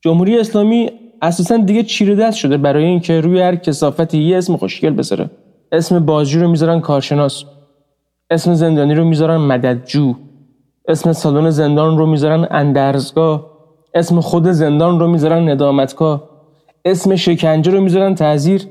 [0.00, 0.90] جمهوری اسلامی
[1.22, 5.30] اساسا دیگه چیره دست شده برای اینکه روی هر کسافتی یه اسم خوشگل بذاره.
[5.72, 7.44] اسم بازی رو می‌ذارن کارشناس.
[8.30, 10.14] اسم زندانی رو می‌ذارن مددجو.
[10.88, 13.46] اسم سالن زندان رو می‌ذارن اندرزگاه.
[13.94, 16.30] اسم خود زندان رو می‌ذارن ندامتگاه.
[16.84, 18.62] اسم شکنجه رو می‌ذارن تعذیر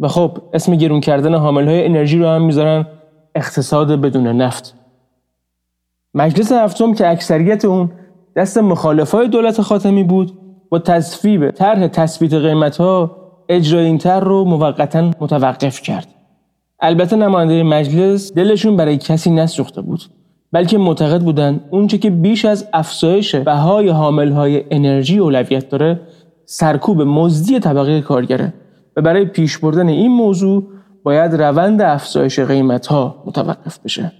[0.00, 2.86] و خب اسم گرون کردن حامل های انرژی رو هم می‌ذارن
[3.34, 4.74] اقتصاد بدون نفت.
[6.14, 7.90] مجلس هفتم که اکثریت اون
[8.36, 10.32] دست مخالفای دولت خاتمی بود
[10.70, 13.16] با تصویب طرح تثبیت قیمت ها
[13.48, 16.06] اجرای این طرح رو موقتا متوقف کرد.
[16.80, 20.00] البته نماینده مجلس دلشون برای کسی نسوخته بود
[20.52, 26.00] بلکه معتقد بودند اونچه که بیش از افزایش بهای حامل های انرژی اولویت داره
[26.44, 28.54] سرکوب مزدی طبقه کارگره
[28.96, 30.64] و برای پیش بردن این موضوع
[31.02, 34.12] باید روند افزایش قیمت ها متوقف بشه.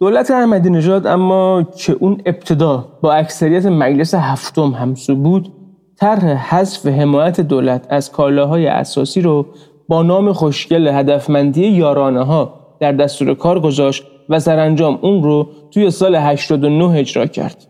[0.00, 5.52] دولت احمدی نژاد اما که اون ابتدا با اکثریت مجلس هفتم همسو بود
[5.96, 9.46] طرح حذف حمایت دولت از کالاهای اساسی رو
[9.88, 15.90] با نام خوشگل هدفمندی یارانه ها در دستور کار گذاشت و سرانجام اون رو توی
[15.90, 17.66] سال 89 اجرا کرد.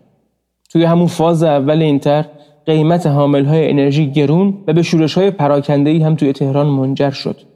[0.71, 2.25] توی همون فاز اول این طرح
[2.65, 7.48] قیمت حامل های انرژی گرون و به شورش های پراکنده هم توی تهران منجر شد.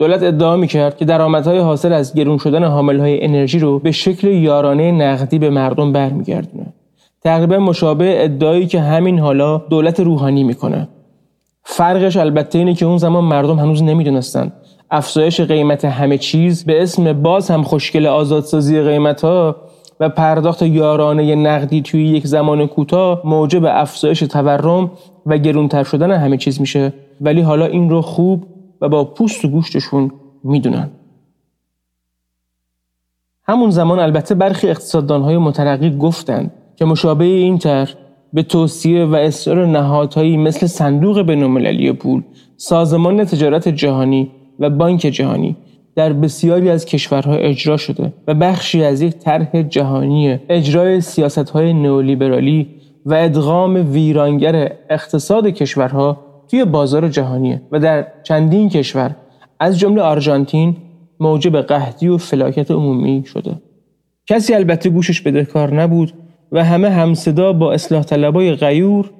[0.00, 3.92] دولت ادعا می کرد که درآمدهای حاصل از گرون شدن حامل های انرژی رو به
[3.92, 6.66] شکل یارانه نقدی به مردم برمیگردونه.
[7.24, 10.88] تقریبا مشابه ادعایی که همین حالا دولت روحانی می‌کنه.
[11.64, 14.52] فرقش البته اینه که اون زمان مردم هنوز نمی‌دونستند
[14.90, 19.56] افزایش قیمت همه چیز به اسم باز هم خوشگل آزادسازی قیمت ها
[20.00, 24.90] و پرداخت یارانه نقدی توی یک زمان کوتاه موجب افزایش تورم
[25.26, 28.46] و گرونتر شدن همه چیز میشه ولی حالا این رو خوب
[28.80, 30.12] و با پوست و گوشتشون
[30.44, 30.90] می‌دونن.
[33.42, 37.94] همون زمان البته برخی اقتصاددانهای مترقی گفتند که مشابه این طرح
[38.32, 42.22] به توصیه و اصرار نهادهایی مثل صندوق بینالمللی پول،
[42.56, 45.56] سازمان تجارت جهانی و بانک جهانی
[45.94, 52.68] در بسیاری از کشورها اجرا شده و بخشی از یک طرح جهانی اجرای سیاستهای نئولیبرالی
[53.06, 59.16] و ادغام ویرانگر اقتصاد کشورها توی بازار جهانیه و در چندین کشور
[59.60, 60.76] از جمله آرژانتین
[61.20, 63.62] موجب قحطی و فلاکت عمومی شده.
[64.26, 66.12] کسی البته گوشش بدهکار نبود
[66.52, 69.10] و همه همصدا با اصلاح طلبای غیور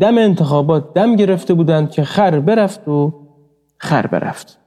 [0.00, 3.12] دم انتخابات دم گرفته بودند که خر برفت و
[3.78, 4.58] خر برفت.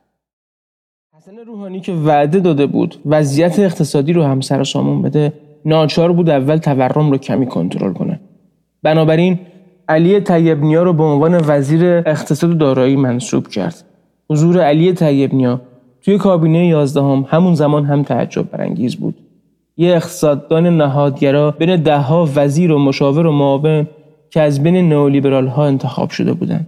[1.18, 5.34] حسن روحانی که وعده داده بود وضعیت اقتصادی رو هم سر سامون بده
[5.66, 8.20] ناچار بود اول تورم رو کمی کنترل کنه.
[8.84, 9.40] بنابراین
[9.90, 13.84] علی طیبنیا رو به عنوان وزیر اقتصاد و دارایی منصوب کرد.
[14.30, 15.62] حضور علی طیبنیا
[16.02, 19.16] توی کابینه 11 هم همون زمان هم تعجب برانگیز بود.
[19.78, 23.88] یه اقتصاددان نهادگرا بین دهها وزیر و مشاور و معاون
[24.30, 26.68] که از بین نئولیبرال ها انتخاب شده بودند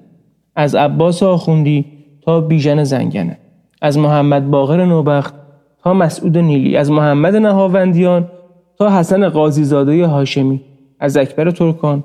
[0.55, 1.85] از عباس آخوندی
[2.21, 3.37] تا بیژن زنگنه.
[3.81, 5.33] از محمد باقر نوبخت
[5.83, 6.77] تا مسعود نیلی.
[6.77, 8.27] از محمد نهاوندیان
[8.77, 10.61] تا حسن قاضیزاده هاشمی.
[10.99, 12.03] از اکبر ترکان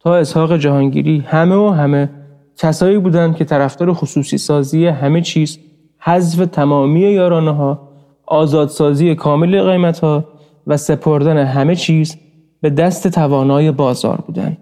[0.00, 2.10] تا اسحاق جهانگیری همه و همه
[2.56, 5.58] کسایی بودند که طرفدار خصوصی سازی همه چیز
[5.98, 7.88] حذف تمامی یارانه ها
[8.26, 10.24] آزادسازی کامل قیمت ها
[10.66, 12.16] و سپردن همه چیز
[12.60, 14.56] به دست توانای بازار بودند.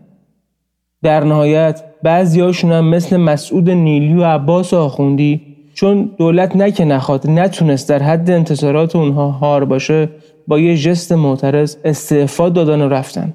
[1.02, 5.40] در نهایت بعضیاشون هم مثل مسعود نیلی و عباس آخوندی
[5.74, 10.08] چون دولت نه که نخواد نتونست در حد انتظارات اونها هار باشه
[10.48, 13.34] با یه جست معترض استعفا دادن و رفتن.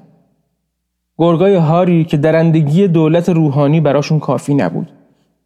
[1.18, 4.88] گرگای هاری که درندگی دولت روحانی براشون کافی نبود.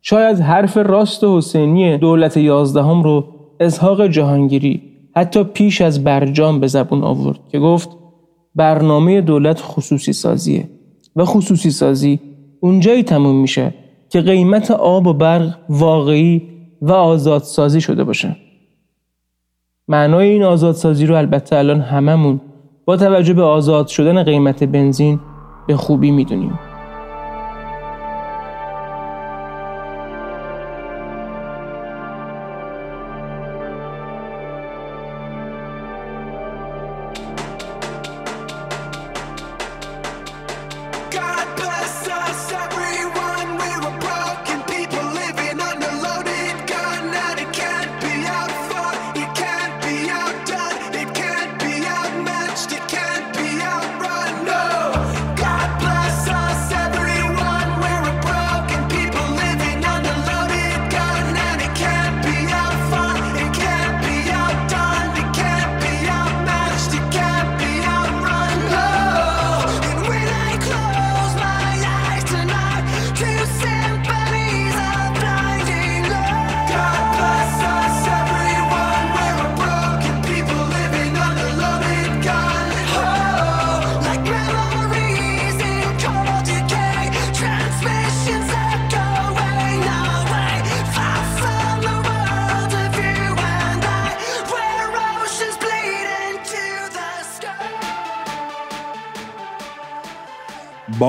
[0.03, 3.25] شاید حرف راست حسینی دولت یازدهم رو
[3.61, 4.83] اسحاق جهانگیری
[5.17, 7.89] حتی پیش از برجام به زبون آورد که گفت
[8.55, 10.69] برنامه دولت خصوصی سازیه
[11.17, 12.21] و خصوصی سازی
[12.61, 13.75] اونجایی تموم میشه
[14.09, 16.43] که قیمت آب و برق واقعی
[16.83, 18.37] و آزادسازی شده باشه
[19.89, 22.41] معنای این آزادسازی رو البته الان هممون
[22.85, 25.21] با توجه به آزاد شدن قیمت بنزین
[25.69, 26.61] به خوبی می‌دونیم.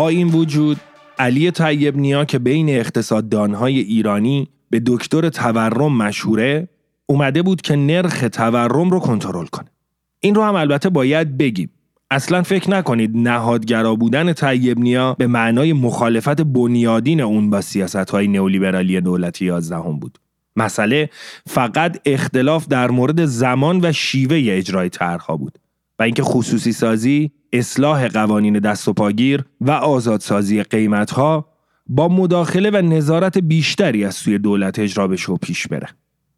[0.10, 0.78] این وجود
[1.20, 6.68] علی طیب نیا که بین اقتصاددانهای ایرانی به دکتر تورم مشهوره
[7.06, 9.72] اومده بود که نرخ تورم رو کنترل کنه.
[10.20, 11.70] این رو هم البته باید بگیم.
[12.12, 18.28] اصلا فکر نکنید نهادگرا بودن طیب نیا به معنای مخالفت بنیادین اون با سیاست های
[18.28, 20.20] نئولیبرالی دولت 11 هم بود.
[20.56, 21.10] مسئله
[21.48, 25.60] فقط اختلاف در مورد زمان و شیوه اجرای طرحها بود
[26.00, 31.46] و اینکه خصوصی سازی، اصلاح قوانین دست و پاگیر و آزادسازی قیمتها
[31.88, 35.88] با مداخله و نظارت بیشتری از سوی دولت اجرا بشه و پیش بره.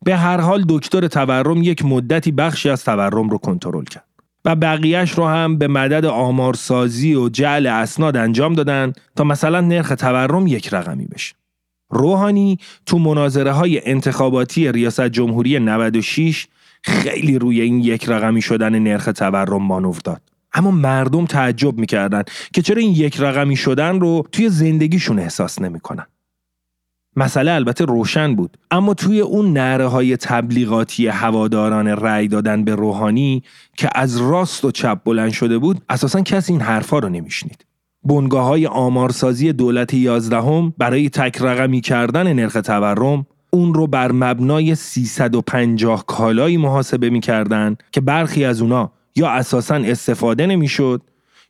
[0.04, 4.06] به هر حال دکتر تورم یک مدتی بخشی از تورم رو کنترل کرد
[4.46, 9.90] و بقیهش رو هم به مدد آمارسازی و جعل اسناد انجام دادن تا مثلا نرخ
[9.90, 11.36] تورم یک رقمی بشه.
[11.90, 16.48] روحانی تو مناظره های انتخاباتی ریاست جمهوری 96
[16.84, 20.31] خیلی روی این یک رقمی شدن نرخ تورم مانور داد.
[20.54, 22.24] اما مردم تعجب می‌کردن
[22.54, 26.06] که چرا این یک رقمی شدن رو توی زندگیشون احساس نمی‌کنن.
[27.16, 33.44] مسئله البته روشن بود اما توی اون نره های تبلیغاتی هواداران رأی دادن به روحانی
[33.78, 37.66] که از راست و چپ بلند شده بود اساسا کسی این حرفا رو نمیشنید.
[38.04, 44.76] بنگاه های آمارسازی دولت یازدهم برای تک رقمی کردن نرخ تورم اون رو بر مبنای
[44.76, 51.02] 350 کالایی محاسبه می‌کردن که برخی از اونا یا اساسا استفاده نمی‌شد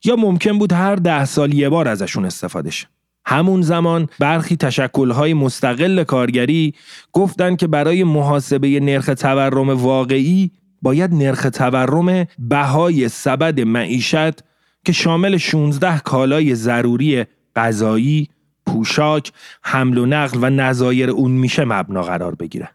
[0.03, 2.87] یا ممکن بود هر ده سال یه بار ازشون استفاده شه.
[3.25, 6.73] همون زمان برخی تشکلهای مستقل کارگری
[7.11, 10.51] گفتند که برای محاسبه نرخ تورم واقعی
[10.81, 14.43] باید نرخ تورم بهای سبد معیشت
[14.85, 18.29] که شامل 16 کالای ضروری غذایی،
[18.65, 19.31] پوشاک،
[19.61, 22.69] حمل و نقل و نظایر اون میشه مبنا قرار بگیره.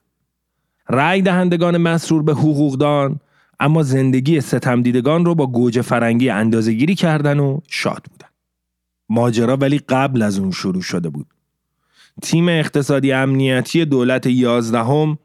[0.88, 3.20] رأی دهندگان مسرور به حقوقدان
[3.60, 8.28] اما زندگی ستم دیدگان رو با گوجه فرنگی اندازهگیری کردن و شاد بودن.
[9.08, 11.26] ماجرا ولی قبل از اون شروع شده بود.
[12.22, 15.18] تیم اقتصادی امنیتی دولت یازدهم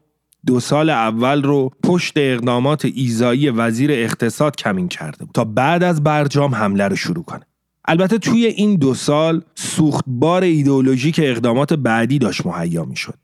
[0.46, 6.02] دو سال اول رو پشت اقدامات ایزایی وزیر اقتصاد کمین کرده بود تا بعد از
[6.02, 7.46] برجام حمله رو شروع کنه.
[7.84, 13.14] البته توی این دو سال سوختبار ایدئولوژیک اقدامات بعدی داشت مهیا می‌شد.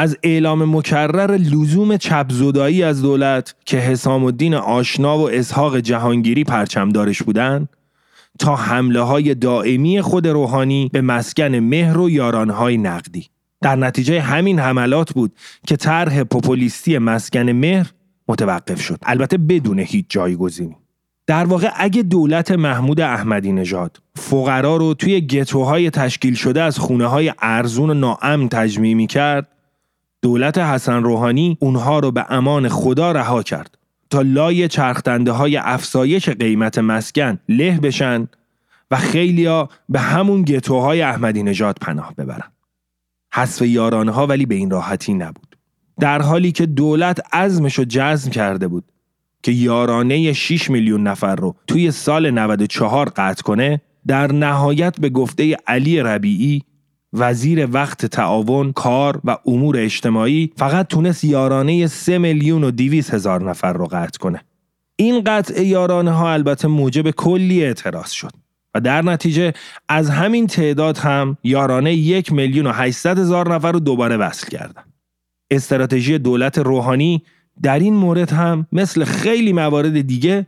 [0.00, 7.22] از اعلام مکرر لزوم چپزدایی از دولت که حسام الدین آشنا و اسحاق جهانگیری پرچمدارش
[7.22, 7.68] بودند
[8.38, 13.26] تا حمله های دائمی خود روحانی به مسکن مهر و یارانهای نقدی.
[13.62, 15.32] در نتیجه همین حملات بود
[15.66, 17.90] که طرح پوپولیستی مسکن مهر
[18.28, 18.98] متوقف شد.
[19.02, 20.76] البته بدون هیچ جایگزینی.
[21.26, 27.06] در واقع اگه دولت محمود احمدی نژاد فقرا رو توی گتوهای تشکیل شده از خونه
[27.06, 29.48] های ارزون و ناامن تجمیع می کرد
[30.22, 33.78] دولت حسن روحانی اونها رو به امان خدا رها کرد
[34.10, 38.28] تا لای چرخدنده های افزایش قیمت مسکن له بشن
[38.90, 42.52] و خیلیا به همون گتوهای احمدی نژاد پناه ببرن.
[43.32, 45.56] حذف یارانه ولی به این راحتی نبود.
[46.00, 48.84] در حالی که دولت عزمش رو جزم کرده بود
[49.42, 55.56] که یارانه 6 میلیون نفر رو توی سال 94 قطع کنه در نهایت به گفته
[55.66, 56.62] علی ربیعی
[57.12, 63.50] وزیر وقت تعاون، کار و امور اجتماعی فقط تونست یارانه 3 میلیون و 200 هزار
[63.50, 64.40] نفر رو قطع کنه.
[64.96, 68.32] این قطع یارانه ها البته موجب کلی اعتراض شد
[68.74, 69.52] و در نتیجه
[69.88, 74.82] از همین تعداد هم یارانه یک میلیون و 800 هزار نفر رو دوباره وصل کردن.
[75.50, 77.22] استراتژی دولت روحانی
[77.62, 80.46] در این مورد هم مثل خیلی موارد دیگه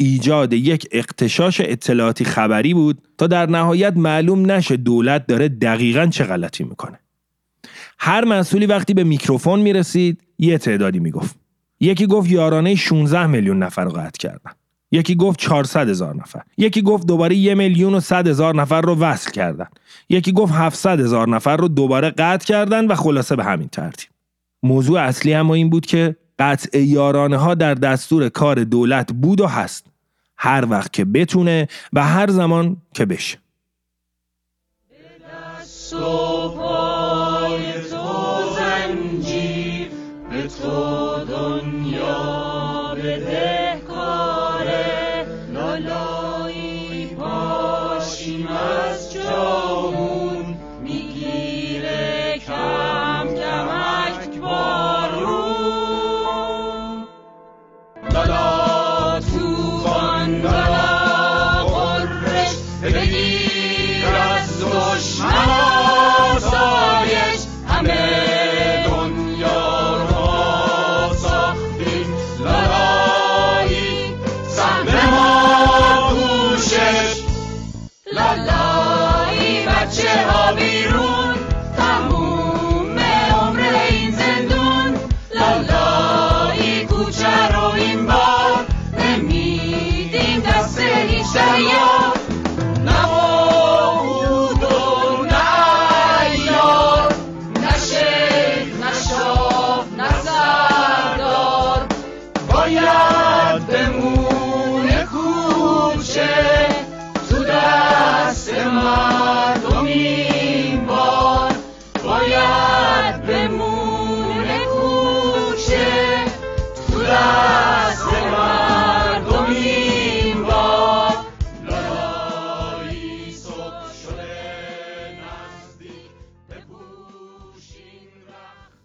[0.00, 6.24] ایجاد یک اقتشاش اطلاعاتی خبری بود تا در نهایت معلوم نشه دولت داره دقیقا چه
[6.24, 6.98] غلطی می‌کنه.
[7.98, 11.36] هر مسئولی وقتی به میکروفون می‌رسید یه تعدادی می‌گفت.
[11.80, 14.50] یکی گفت یارانه 16 میلیون نفر رو قطع کردن.
[14.92, 16.40] یکی گفت 400 هزار نفر.
[16.58, 19.66] یکی گفت دوباره یه میلیون و 100 هزار نفر رو وصل کردن.
[20.08, 24.10] یکی گفت 700 هزار نفر رو دوباره قطع کردن و خلاصه به همین ترتیب.
[24.62, 29.46] موضوع اصلی اما این بود که قطع یارانه ها در دستور کار دولت بود و
[29.46, 29.86] هست.
[30.36, 33.38] هر وقت که بتونه و هر زمان که بشه.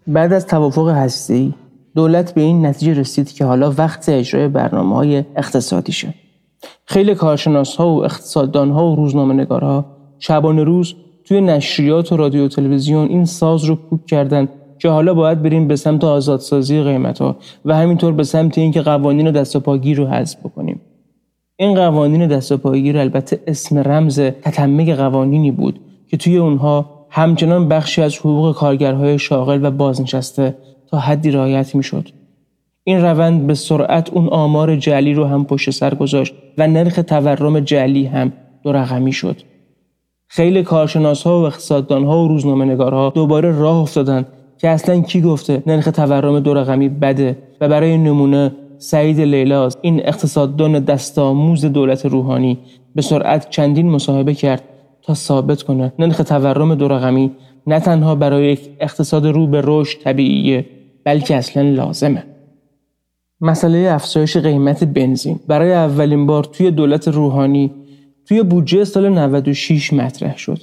[0.06, 1.54] بعد از توافق هستی
[1.94, 6.14] دولت به این نتیجه رسید که حالا وقت اجرای برنامه های اقتصادیشه
[6.86, 9.84] خیلی کارشناس ها و اقتصاددان ها و روزنامه نگارها
[10.18, 10.94] شبانه روز
[11.24, 14.48] توی نشریات و رادیو و تلویزیون این ساز رو کوک کردن
[14.78, 19.30] که حالا باید بریم به سمت آزادسازی قیمت ها و همینطور به سمت اینکه قوانین
[19.30, 20.80] دست و پاگیر رو حذف بکنیم.
[21.56, 27.68] این قوانین دست و پاگیر البته اسم رمز تتمه قوانینی بود که توی اونها همچنان
[27.68, 30.56] بخشی از حقوق کارگرهای شاغل و بازنشسته
[30.90, 32.08] تا حدی رعایت می‌شد.
[32.84, 37.60] این روند به سرعت اون آمار جعلی رو هم پشت سر گذاشت و نرخ تورم
[37.60, 39.36] جعلی هم دو رقمی شد.
[40.28, 44.26] خیلی کارشناس ها و اقتصاددان ها و روزنامه نگارها دوباره راه افتادن
[44.58, 50.00] که اصلا کی گفته نرخ تورم دو رقمی بده و برای نمونه سعید لیلاز این
[50.06, 52.58] اقتصاددان دستآموز دولت روحانی
[52.94, 54.62] به سرعت چندین مصاحبه کرد
[55.06, 55.92] تا ثابت کنه.
[55.98, 57.30] نرخ تورم دو رقمی
[57.66, 60.66] نه تنها برای یک اقتصاد رو به رشد طبیعیه
[61.04, 62.24] بلکه اصلا لازمه.
[63.40, 65.40] مسئله افزایش قیمت بنزین.
[65.48, 67.70] برای اولین بار توی دولت روحانی
[68.26, 70.58] توی بودجه سال 96 مطرح شد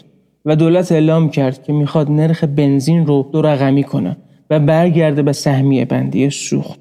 [0.46, 4.18] و دولت اعلام کرد که می‌خواد نرخ بنزین رو دو رقمی کنه
[4.50, 6.80] و برگرده به سهمیه بندی سوخت.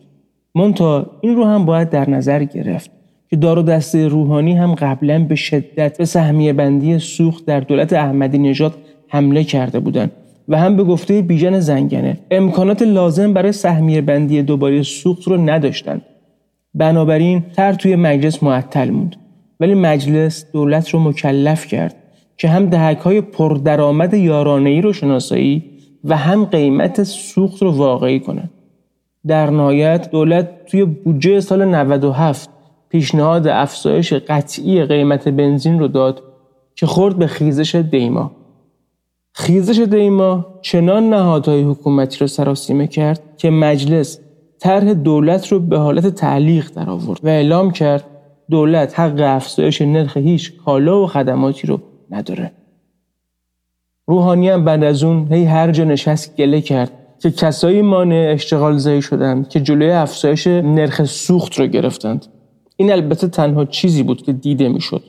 [0.55, 2.91] مونتا این رو هم باید در نظر گرفت.
[3.31, 8.39] که دار دسته روحانی هم قبلا به شدت به سهمیه بندی سوخت در دولت احمدی
[8.39, 8.75] نژاد
[9.09, 10.13] حمله کرده بودند
[10.49, 12.19] و هم به گفته بیژن زنگنه.
[12.31, 16.03] امکانات لازم برای سهمیه بندی دوباره سوخت رو نداشتند.
[16.75, 19.17] بنابراین تر توی مجلس معطل موند.
[19.61, 21.97] ولی مجلس دولت رو مکلف کرد
[22.37, 25.65] که هم دهک های پردرآمد یارانه ای رو شناسایی
[26.05, 28.51] و هم قیمت سوخت رو واقعی کنه.
[29.27, 32.51] در نهایت دولت توی بودجه سال 97
[32.91, 36.23] پیشنهاد افزایش قطعی قیمت بنزین رو داد
[36.75, 38.31] که خورد به خیزش دیما.
[39.33, 44.19] خیزش دیما چنان نهادهای حکومتی را سراسیمه کرد که مجلس
[44.59, 48.05] طرح دولت رو به حالت تعلیق در آورد و اعلام کرد
[48.51, 51.81] دولت حق افزایش نرخ هیچ کالا و خدماتی رو
[52.11, 52.53] نداره
[54.07, 58.77] روحانی هم بعد از اون هی هر جا نشست گله کرد که کسایی مانع اشتغال
[58.77, 62.27] زایی شدند که جلوی افزایش نرخ سوخت رو گرفتند
[62.81, 65.03] این البته تنها چیزی بود که دیده می‌شد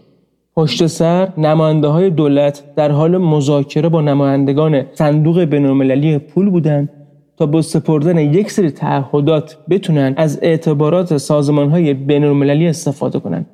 [0.55, 6.89] پشت سر نماینده های دولت در حال مذاکره با نمایندگان صندوق بینالمللی پول بودند
[7.37, 13.45] تا با سپردن یک سری تعهدات بتونن از اعتبارات سازمان های بینالمللی استفاده کنند.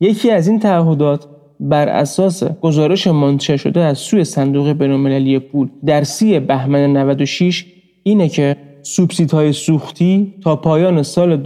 [0.00, 1.26] یکی از این تعهدات
[1.60, 7.66] بر اساس گزارش منتشر شده از سوی صندوق بینالمللی پول در سی بهمن 96
[8.02, 8.56] اینه که
[9.32, 11.42] های سوختی تا پایان سال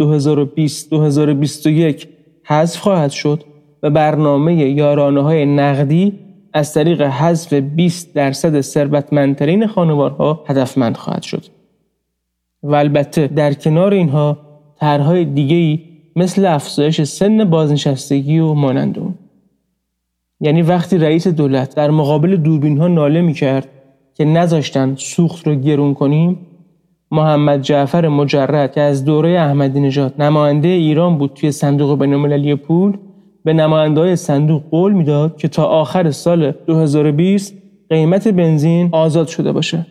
[1.96, 2.06] 2020-2021
[2.44, 3.44] حذف خواهد شد
[3.82, 6.18] و برنامه یارانه های نقدی
[6.52, 11.44] از طریق حذف 20 درصد ثروتمندترین خانوارها هدفمند خواهد شد.
[12.62, 14.38] و البته در کنار اینها
[14.80, 15.80] طرحهای دیگه‌ای
[16.16, 19.14] مثل افزایش سن بازنشستگی و مانند اون.
[20.40, 23.68] یعنی وقتی رئیس دولت در مقابل دوربین ها ناله می کرد
[24.14, 26.46] که نذاشتن سوخت رو گرون کنیم
[27.10, 32.98] محمد جعفر مجرد که از دوره احمدی نژاد نماینده ایران بود توی صندوق بینالمللی پول
[33.44, 37.54] به نماینده های صندوق قول می‌داد که تا آخر سال 2020
[37.90, 39.86] قیمت بنزین آزاد شده باشه.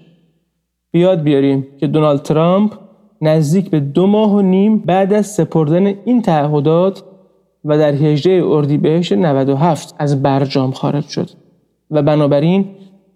[0.92, 2.74] بیاد بیاریم که دونالد ترامپ
[3.22, 7.04] نزدیک به دو ماه و نیم بعد از سپردن این تعهدات
[7.66, 11.30] و در 18 اردیبهشت 97 از برجام خارج شد
[11.92, 12.66] و بنابراین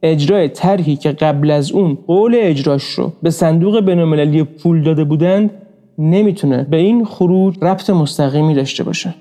[0.03, 5.49] اجرای طرحی که قبل از اون قول اجراش رو به صندوق بینالمللی پول داده بودند
[5.97, 9.15] نمی‌تونه به این خروج ربط مستقیمی داشته باشه.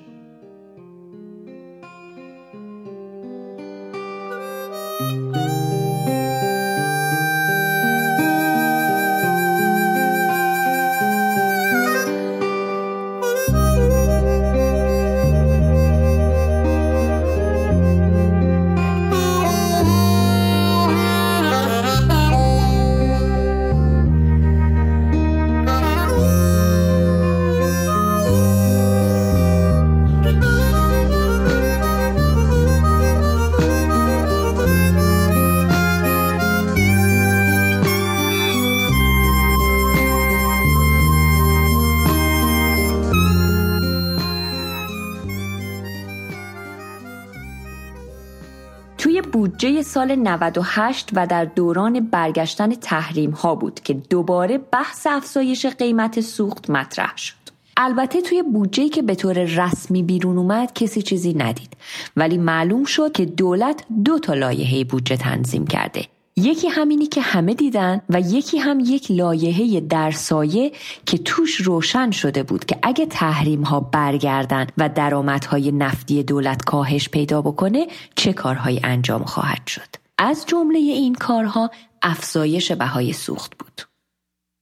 [50.03, 56.71] سال 98 و در دوران برگشتن تحریم ها بود که دوباره بحث افزایش قیمت سوخت
[56.71, 57.35] مطرح شد.
[57.77, 61.77] البته توی بودجه که به طور رسمی بیرون اومد کسی چیزی ندید
[62.17, 66.05] ولی معلوم شد که دولت دو تا لایحه بودجه تنظیم کرده
[66.37, 70.73] یکی همینی که همه دیدن و یکی هم یک لایحه در سایه
[71.07, 77.09] که توش روشن شده بود که اگه تحریم ها برگردن و درآمدهای نفتی دولت کاهش
[77.09, 81.71] پیدا بکنه چه کارهایی انجام خواهد شد؟ از جمله این کارها
[82.03, 83.83] افزایش بهای سوخت بود.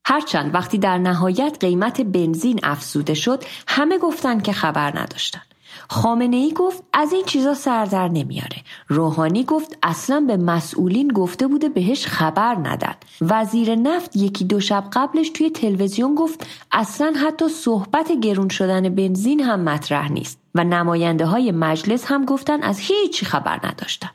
[0.06, 5.42] هرچند وقتی در نهایت قیمت بنزین افزوده شد همه گفتن که خبر نداشتن.
[5.88, 8.56] خامنه ای گفت از این چیزا سر در نمیاره.
[8.88, 14.84] روحانی گفت اصلا به مسئولین گفته بوده بهش خبر ندن وزیر نفت یکی دو شب
[14.92, 20.40] قبلش توی تلویزیون گفت اصلا حتی صحبت گرون شدن بنزین هم مطرح نیست.
[20.54, 24.10] و نماینده های مجلس هم گفتن از هیچی خبر نداشتن.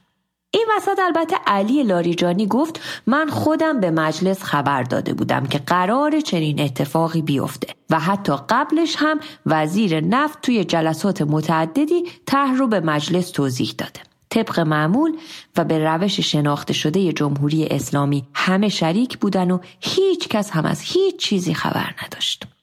[0.55, 6.19] این وسط البته علی لاریجانی گفت من خودم به مجلس خبر داده بودم که قرار
[6.19, 12.79] چنین اتفاقی بیفته و حتی قبلش هم وزیر نفت توی جلسات متعددی طرح رو به
[12.79, 13.99] مجلس توضیح داده
[14.29, 15.17] طبق معمول
[15.57, 20.81] و به روش شناخته شده جمهوری اسلامی همه شریک بودن و هیچ کس هم از
[20.81, 22.54] هیچ چیزی خبر نداشت.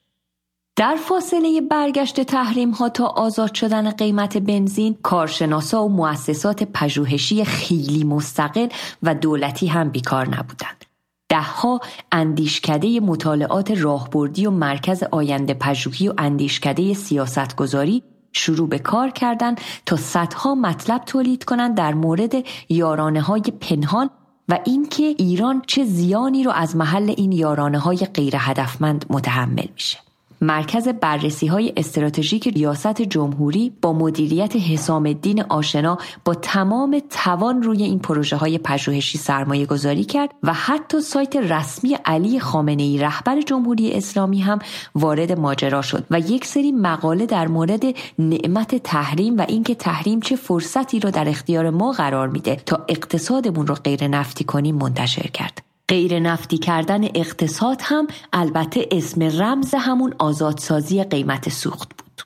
[0.75, 8.03] در فاصله برگشت تحریم ها تا آزاد شدن قیمت بنزین کارشناسا و مؤسسات پژوهشی خیلی
[8.03, 8.67] مستقل
[9.03, 10.85] و دولتی هم بیکار نبودند
[11.29, 19.61] دهها اندیشکده مطالعات راهبردی و مرکز آینده پژوهی و اندیشکده سیاستگذاری شروع به کار کردند
[19.85, 22.33] تا صدها مطلب تولید کنند در مورد
[22.69, 24.09] یارانه های پنهان
[24.49, 30.12] و اینکه ایران چه زیانی رو از محل این یارانه های غیر هدفمند متحمل میشه.
[30.41, 37.83] مرکز بررسی های استراتژیک ریاست جمهوری با مدیریت حسام الدین آشنا با تمام توان روی
[37.83, 43.41] این پروژه های پژوهشی سرمایه گذاری کرد و حتی سایت رسمی علی خامنه ای رهبر
[43.41, 44.59] جمهوری اسلامی هم
[44.95, 47.83] وارد ماجرا شد و یک سری مقاله در مورد
[48.19, 53.67] نعمت تحریم و اینکه تحریم چه فرصتی رو در اختیار ما قرار میده تا اقتصادمون
[53.67, 55.72] رو غیر نفتی کنیم منتشر کرد.
[55.93, 62.21] غیر نفتی کردن اقتصاد هم البته اسم رمز همون آزادسازی قیمت سوخت بود.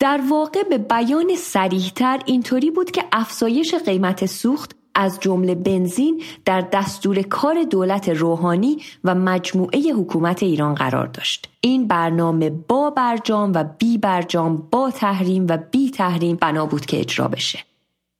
[0.00, 6.60] در واقع به بیان سریحتر اینطوری بود که افزایش قیمت سوخت از جمله بنزین در
[6.60, 11.48] دستور کار دولت روحانی و مجموعه حکومت ایران قرار داشت.
[11.60, 17.00] این برنامه با برجام و بی برجام با تحریم و بی تحریم بنا بود که
[17.00, 17.75] اجرا بشه.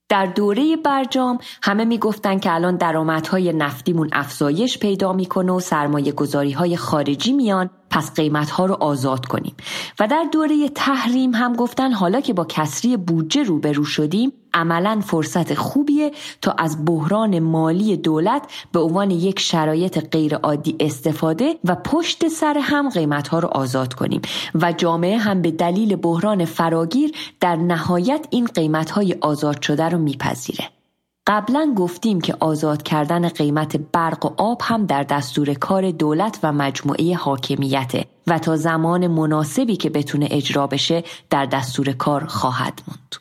[0.08, 6.52] در دوره برجام همه می‌گفتند که الان درآمدهای نفتیمون افزایش پیدا می‌کنه و سرمایه گذاری
[6.52, 9.54] های خارجی میان پس قیمت ها رو آزاد کنیم.
[10.00, 15.54] و در دوره تحریم هم گفتن حالا که با کسری بودجه روبرو شدیم عملا فرصت
[15.54, 18.42] خوبیه تا از بحران مالی دولت
[18.72, 24.22] به عنوان یک شرایط غیرعادی استفاده و پشت سر هم قیمت ها رو آزاد کنیم.
[24.54, 29.98] و جامعه هم به دلیل بحران فراگیر در نهایت این قیمت های آزاد شده رو
[29.98, 30.75] میپذیره.
[31.26, 36.52] قبلا گفتیم که آزاد کردن قیمت برق و آب هم در دستور کار دولت و
[36.52, 43.16] مجموعه حاکمیته و تا زمان مناسبی که بتونه اجرا بشه در دستور کار خواهد موند.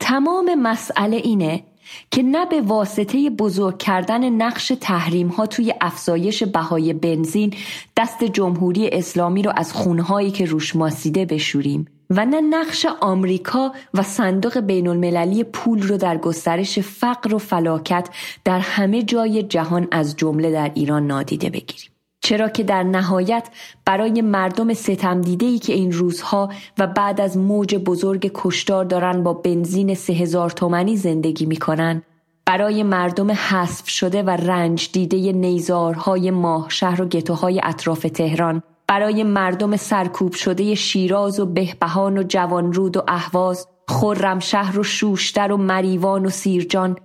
[0.00, 1.64] تمام مسئله اینه
[2.10, 7.54] که نه به واسطه بزرگ کردن نقش تحریم ها توی افزایش بهای بنزین
[7.96, 14.02] دست جمهوری اسلامی رو از خونهایی که روش ماسیده بشوریم و نه نقش آمریکا و
[14.02, 18.08] صندوق بین المللی پول رو در گسترش فقر و فلاکت
[18.44, 21.90] در همه جای جهان از جمله در ایران نادیده بگیریم.
[22.20, 23.48] چرا که در نهایت
[23.84, 29.22] برای مردم ستم دیده ای که این روزها و بعد از موج بزرگ کشتار دارن
[29.22, 32.02] با بنزین سه هزار تومنی زندگی می‌کنن
[32.46, 39.22] برای مردم حذف شده و رنج دیده نیزارهای ماه شهر و گتوهای اطراف تهران برای
[39.24, 46.26] مردم سرکوب شده شیراز و بهبهان و جوانرود و اهواز خرمشهر و شوشتر و مریوان
[46.26, 46.96] و سیرجان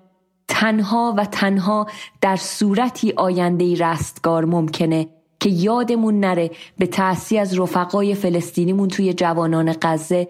[0.47, 1.87] تنها و تنها
[2.21, 5.07] در صورتی آینده رستگار ممکنه
[5.39, 10.27] که یادمون نره به تأسی از رفقای فلسطینیمون توی جوانان غزه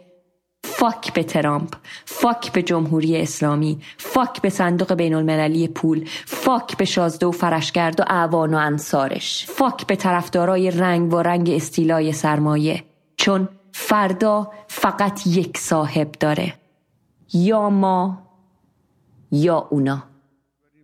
[0.65, 1.75] fuck به ترامپ.
[2.05, 3.81] fuck به جمهوری اسلامی.
[3.97, 6.05] fuck به صندوق بین المللی پول.
[6.25, 9.45] fuck به شازده و فرشگرد و اعوان و انصارش.
[9.45, 12.83] fuck به طرفدارای رنگ و رنگ استیلای سرمایه.
[13.17, 16.53] چون فردا فقط یک صاحب داره.
[17.33, 17.99] یا ما
[19.31, 20.03] یا اونا.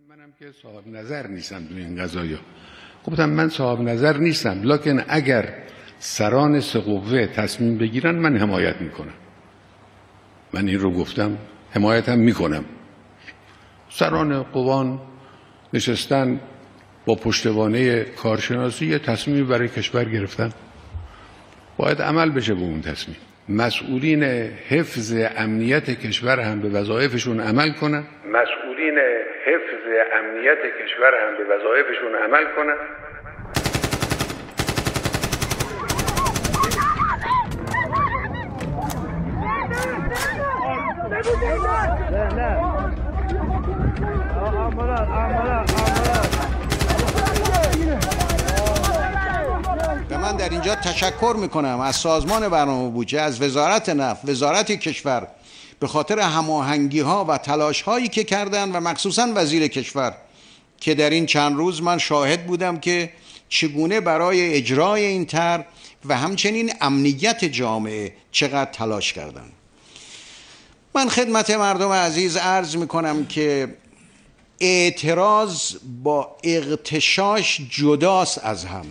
[0.08, 2.38] منم که صاحب نظر نیستم تو این قضايا
[3.06, 4.62] گفتم من صاحب نظر نیستم.
[4.62, 5.44] لکن اگر
[5.98, 9.21] سران سقوه تصمیم بگیرن من حمایت می‌کنم.
[10.54, 11.38] من این رو گفتم
[11.74, 12.64] حمایتم می‌کنم.
[13.88, 15.00] سران قوان
[15.74, 16.40] نشستن
[17.06, 20.50] با پشتوانه کارشناسی یه تصمیمی برای کشور گرفتن.
[21.76, 23.16] باید عمل بشه به اون تصمیم.
[23.48, 24.22] مسئولین
[24.68, 28.04] حفظ امنیت کشور هم به وظایفشون عمل کنن.
[28.26, 28.98] مسئولین
[29.46, 29.84] حفظ
[30.18, 32.76] امنیت کشور هم به وظایفشون عمل کنن.
[50.22, 55.28] من در اینجا تشکر می‌کنم از سازمان برنامه بودجه از وزارت نفت وزارت کشور
[55.80, 60.14] به خاطر هماهنگی ها و تلاش هایی که کردن و مخصوصا وزیر کشور
[60.80, 63.10] که در این چند روز من شاهد بودم که
[63.48, 65.64] چگونه برای اجرای این طرح
[66.04, 69.52] و همچنین امنیت جامعه چقدر تلاش کردن
[70.94, 73.76] من خدمت مردم عزیز عرض می کنم که
[74.60, 78.86] اعتراض با اغتشاش جداست از هم.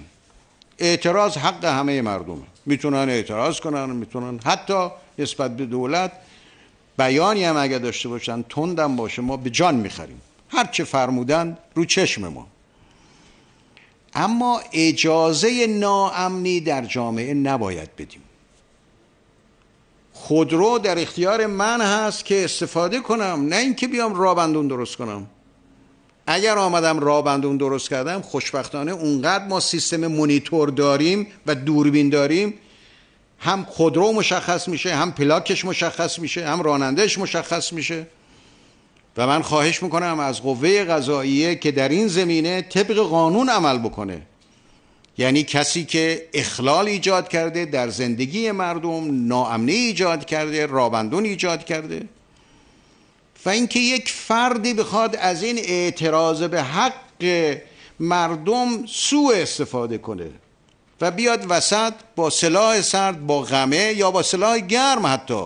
[0.80, 4.89] اعتراض حق همه مردمه می‌تونن اعتراض کنن می‌تونن حتی
[5.20, 6.12] نسبت به دولت
[6.97, 10.22] بیانی هم اگر داشته باشن تندم باشه ما به جان می‌خریم.
[10.49, 12.47] هر چه فرمودن رو چشم ما.
[14.14, 18.22] اما اجازه ناامنی در جامعه نباید بدیم.
[20.22, 25.28] خودرو در اختیار من هست که استفاده کنم نه اینکه بیام رابندون درست کنم.
[26.28, 32.53] اگر آمدم رابندون درست کردم خوشبختانه اونقدر ما سیستم مونیتور داریم و دوربین داریم.
[33.39, 38.07] هم خودرو مشخص میشه هم پلاکش مشخص میشه هم رانندهش مشخص میشه.
[39.17, 44.22] و من خواهش می‌کنم از قوه قضاییه که در این زمینه طبق قانون عمل بکنه.
[45.18, 52.07] یعنی کسی که اخلال ایجاد کرده در زندگی مردم ناامنی ایجاد کرده رابندون ایجاد کرده.
[53.45, 57.57] و اینکه یک فردی بخواد از این اعتراض به حق
[57.99, 60.30] مردم سوء استفاده کنه
[61.01, 65.45] و بیاد وسط با سلاح سرد با غمه یا با سلاح گرم حتی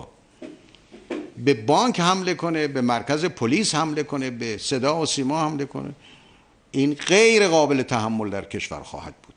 [1.37, 5.89] به بانک حمله کنه به مرکز پلیس حمله کنه به صدا و سیما حمله کنه.
[6.71, 9.34] این غیر قابل تحمل در کشور خواهد بود.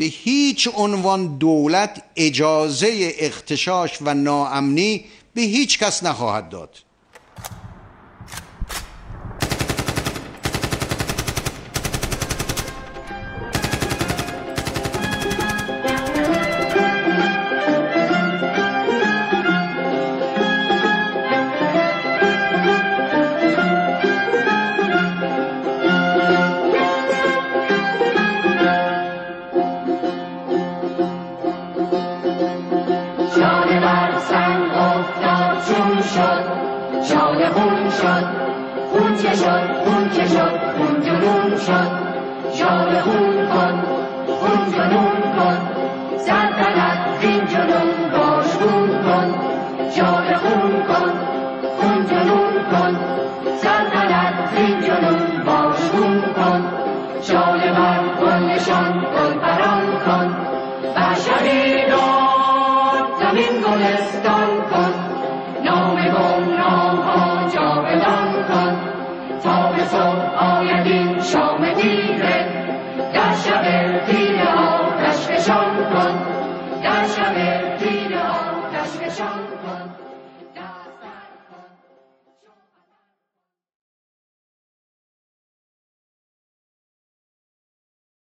[0.00, 6.78] به هیچ عنوان دولت اجازه اختشاش و ناامنی به هیچ کس نخواهد داد.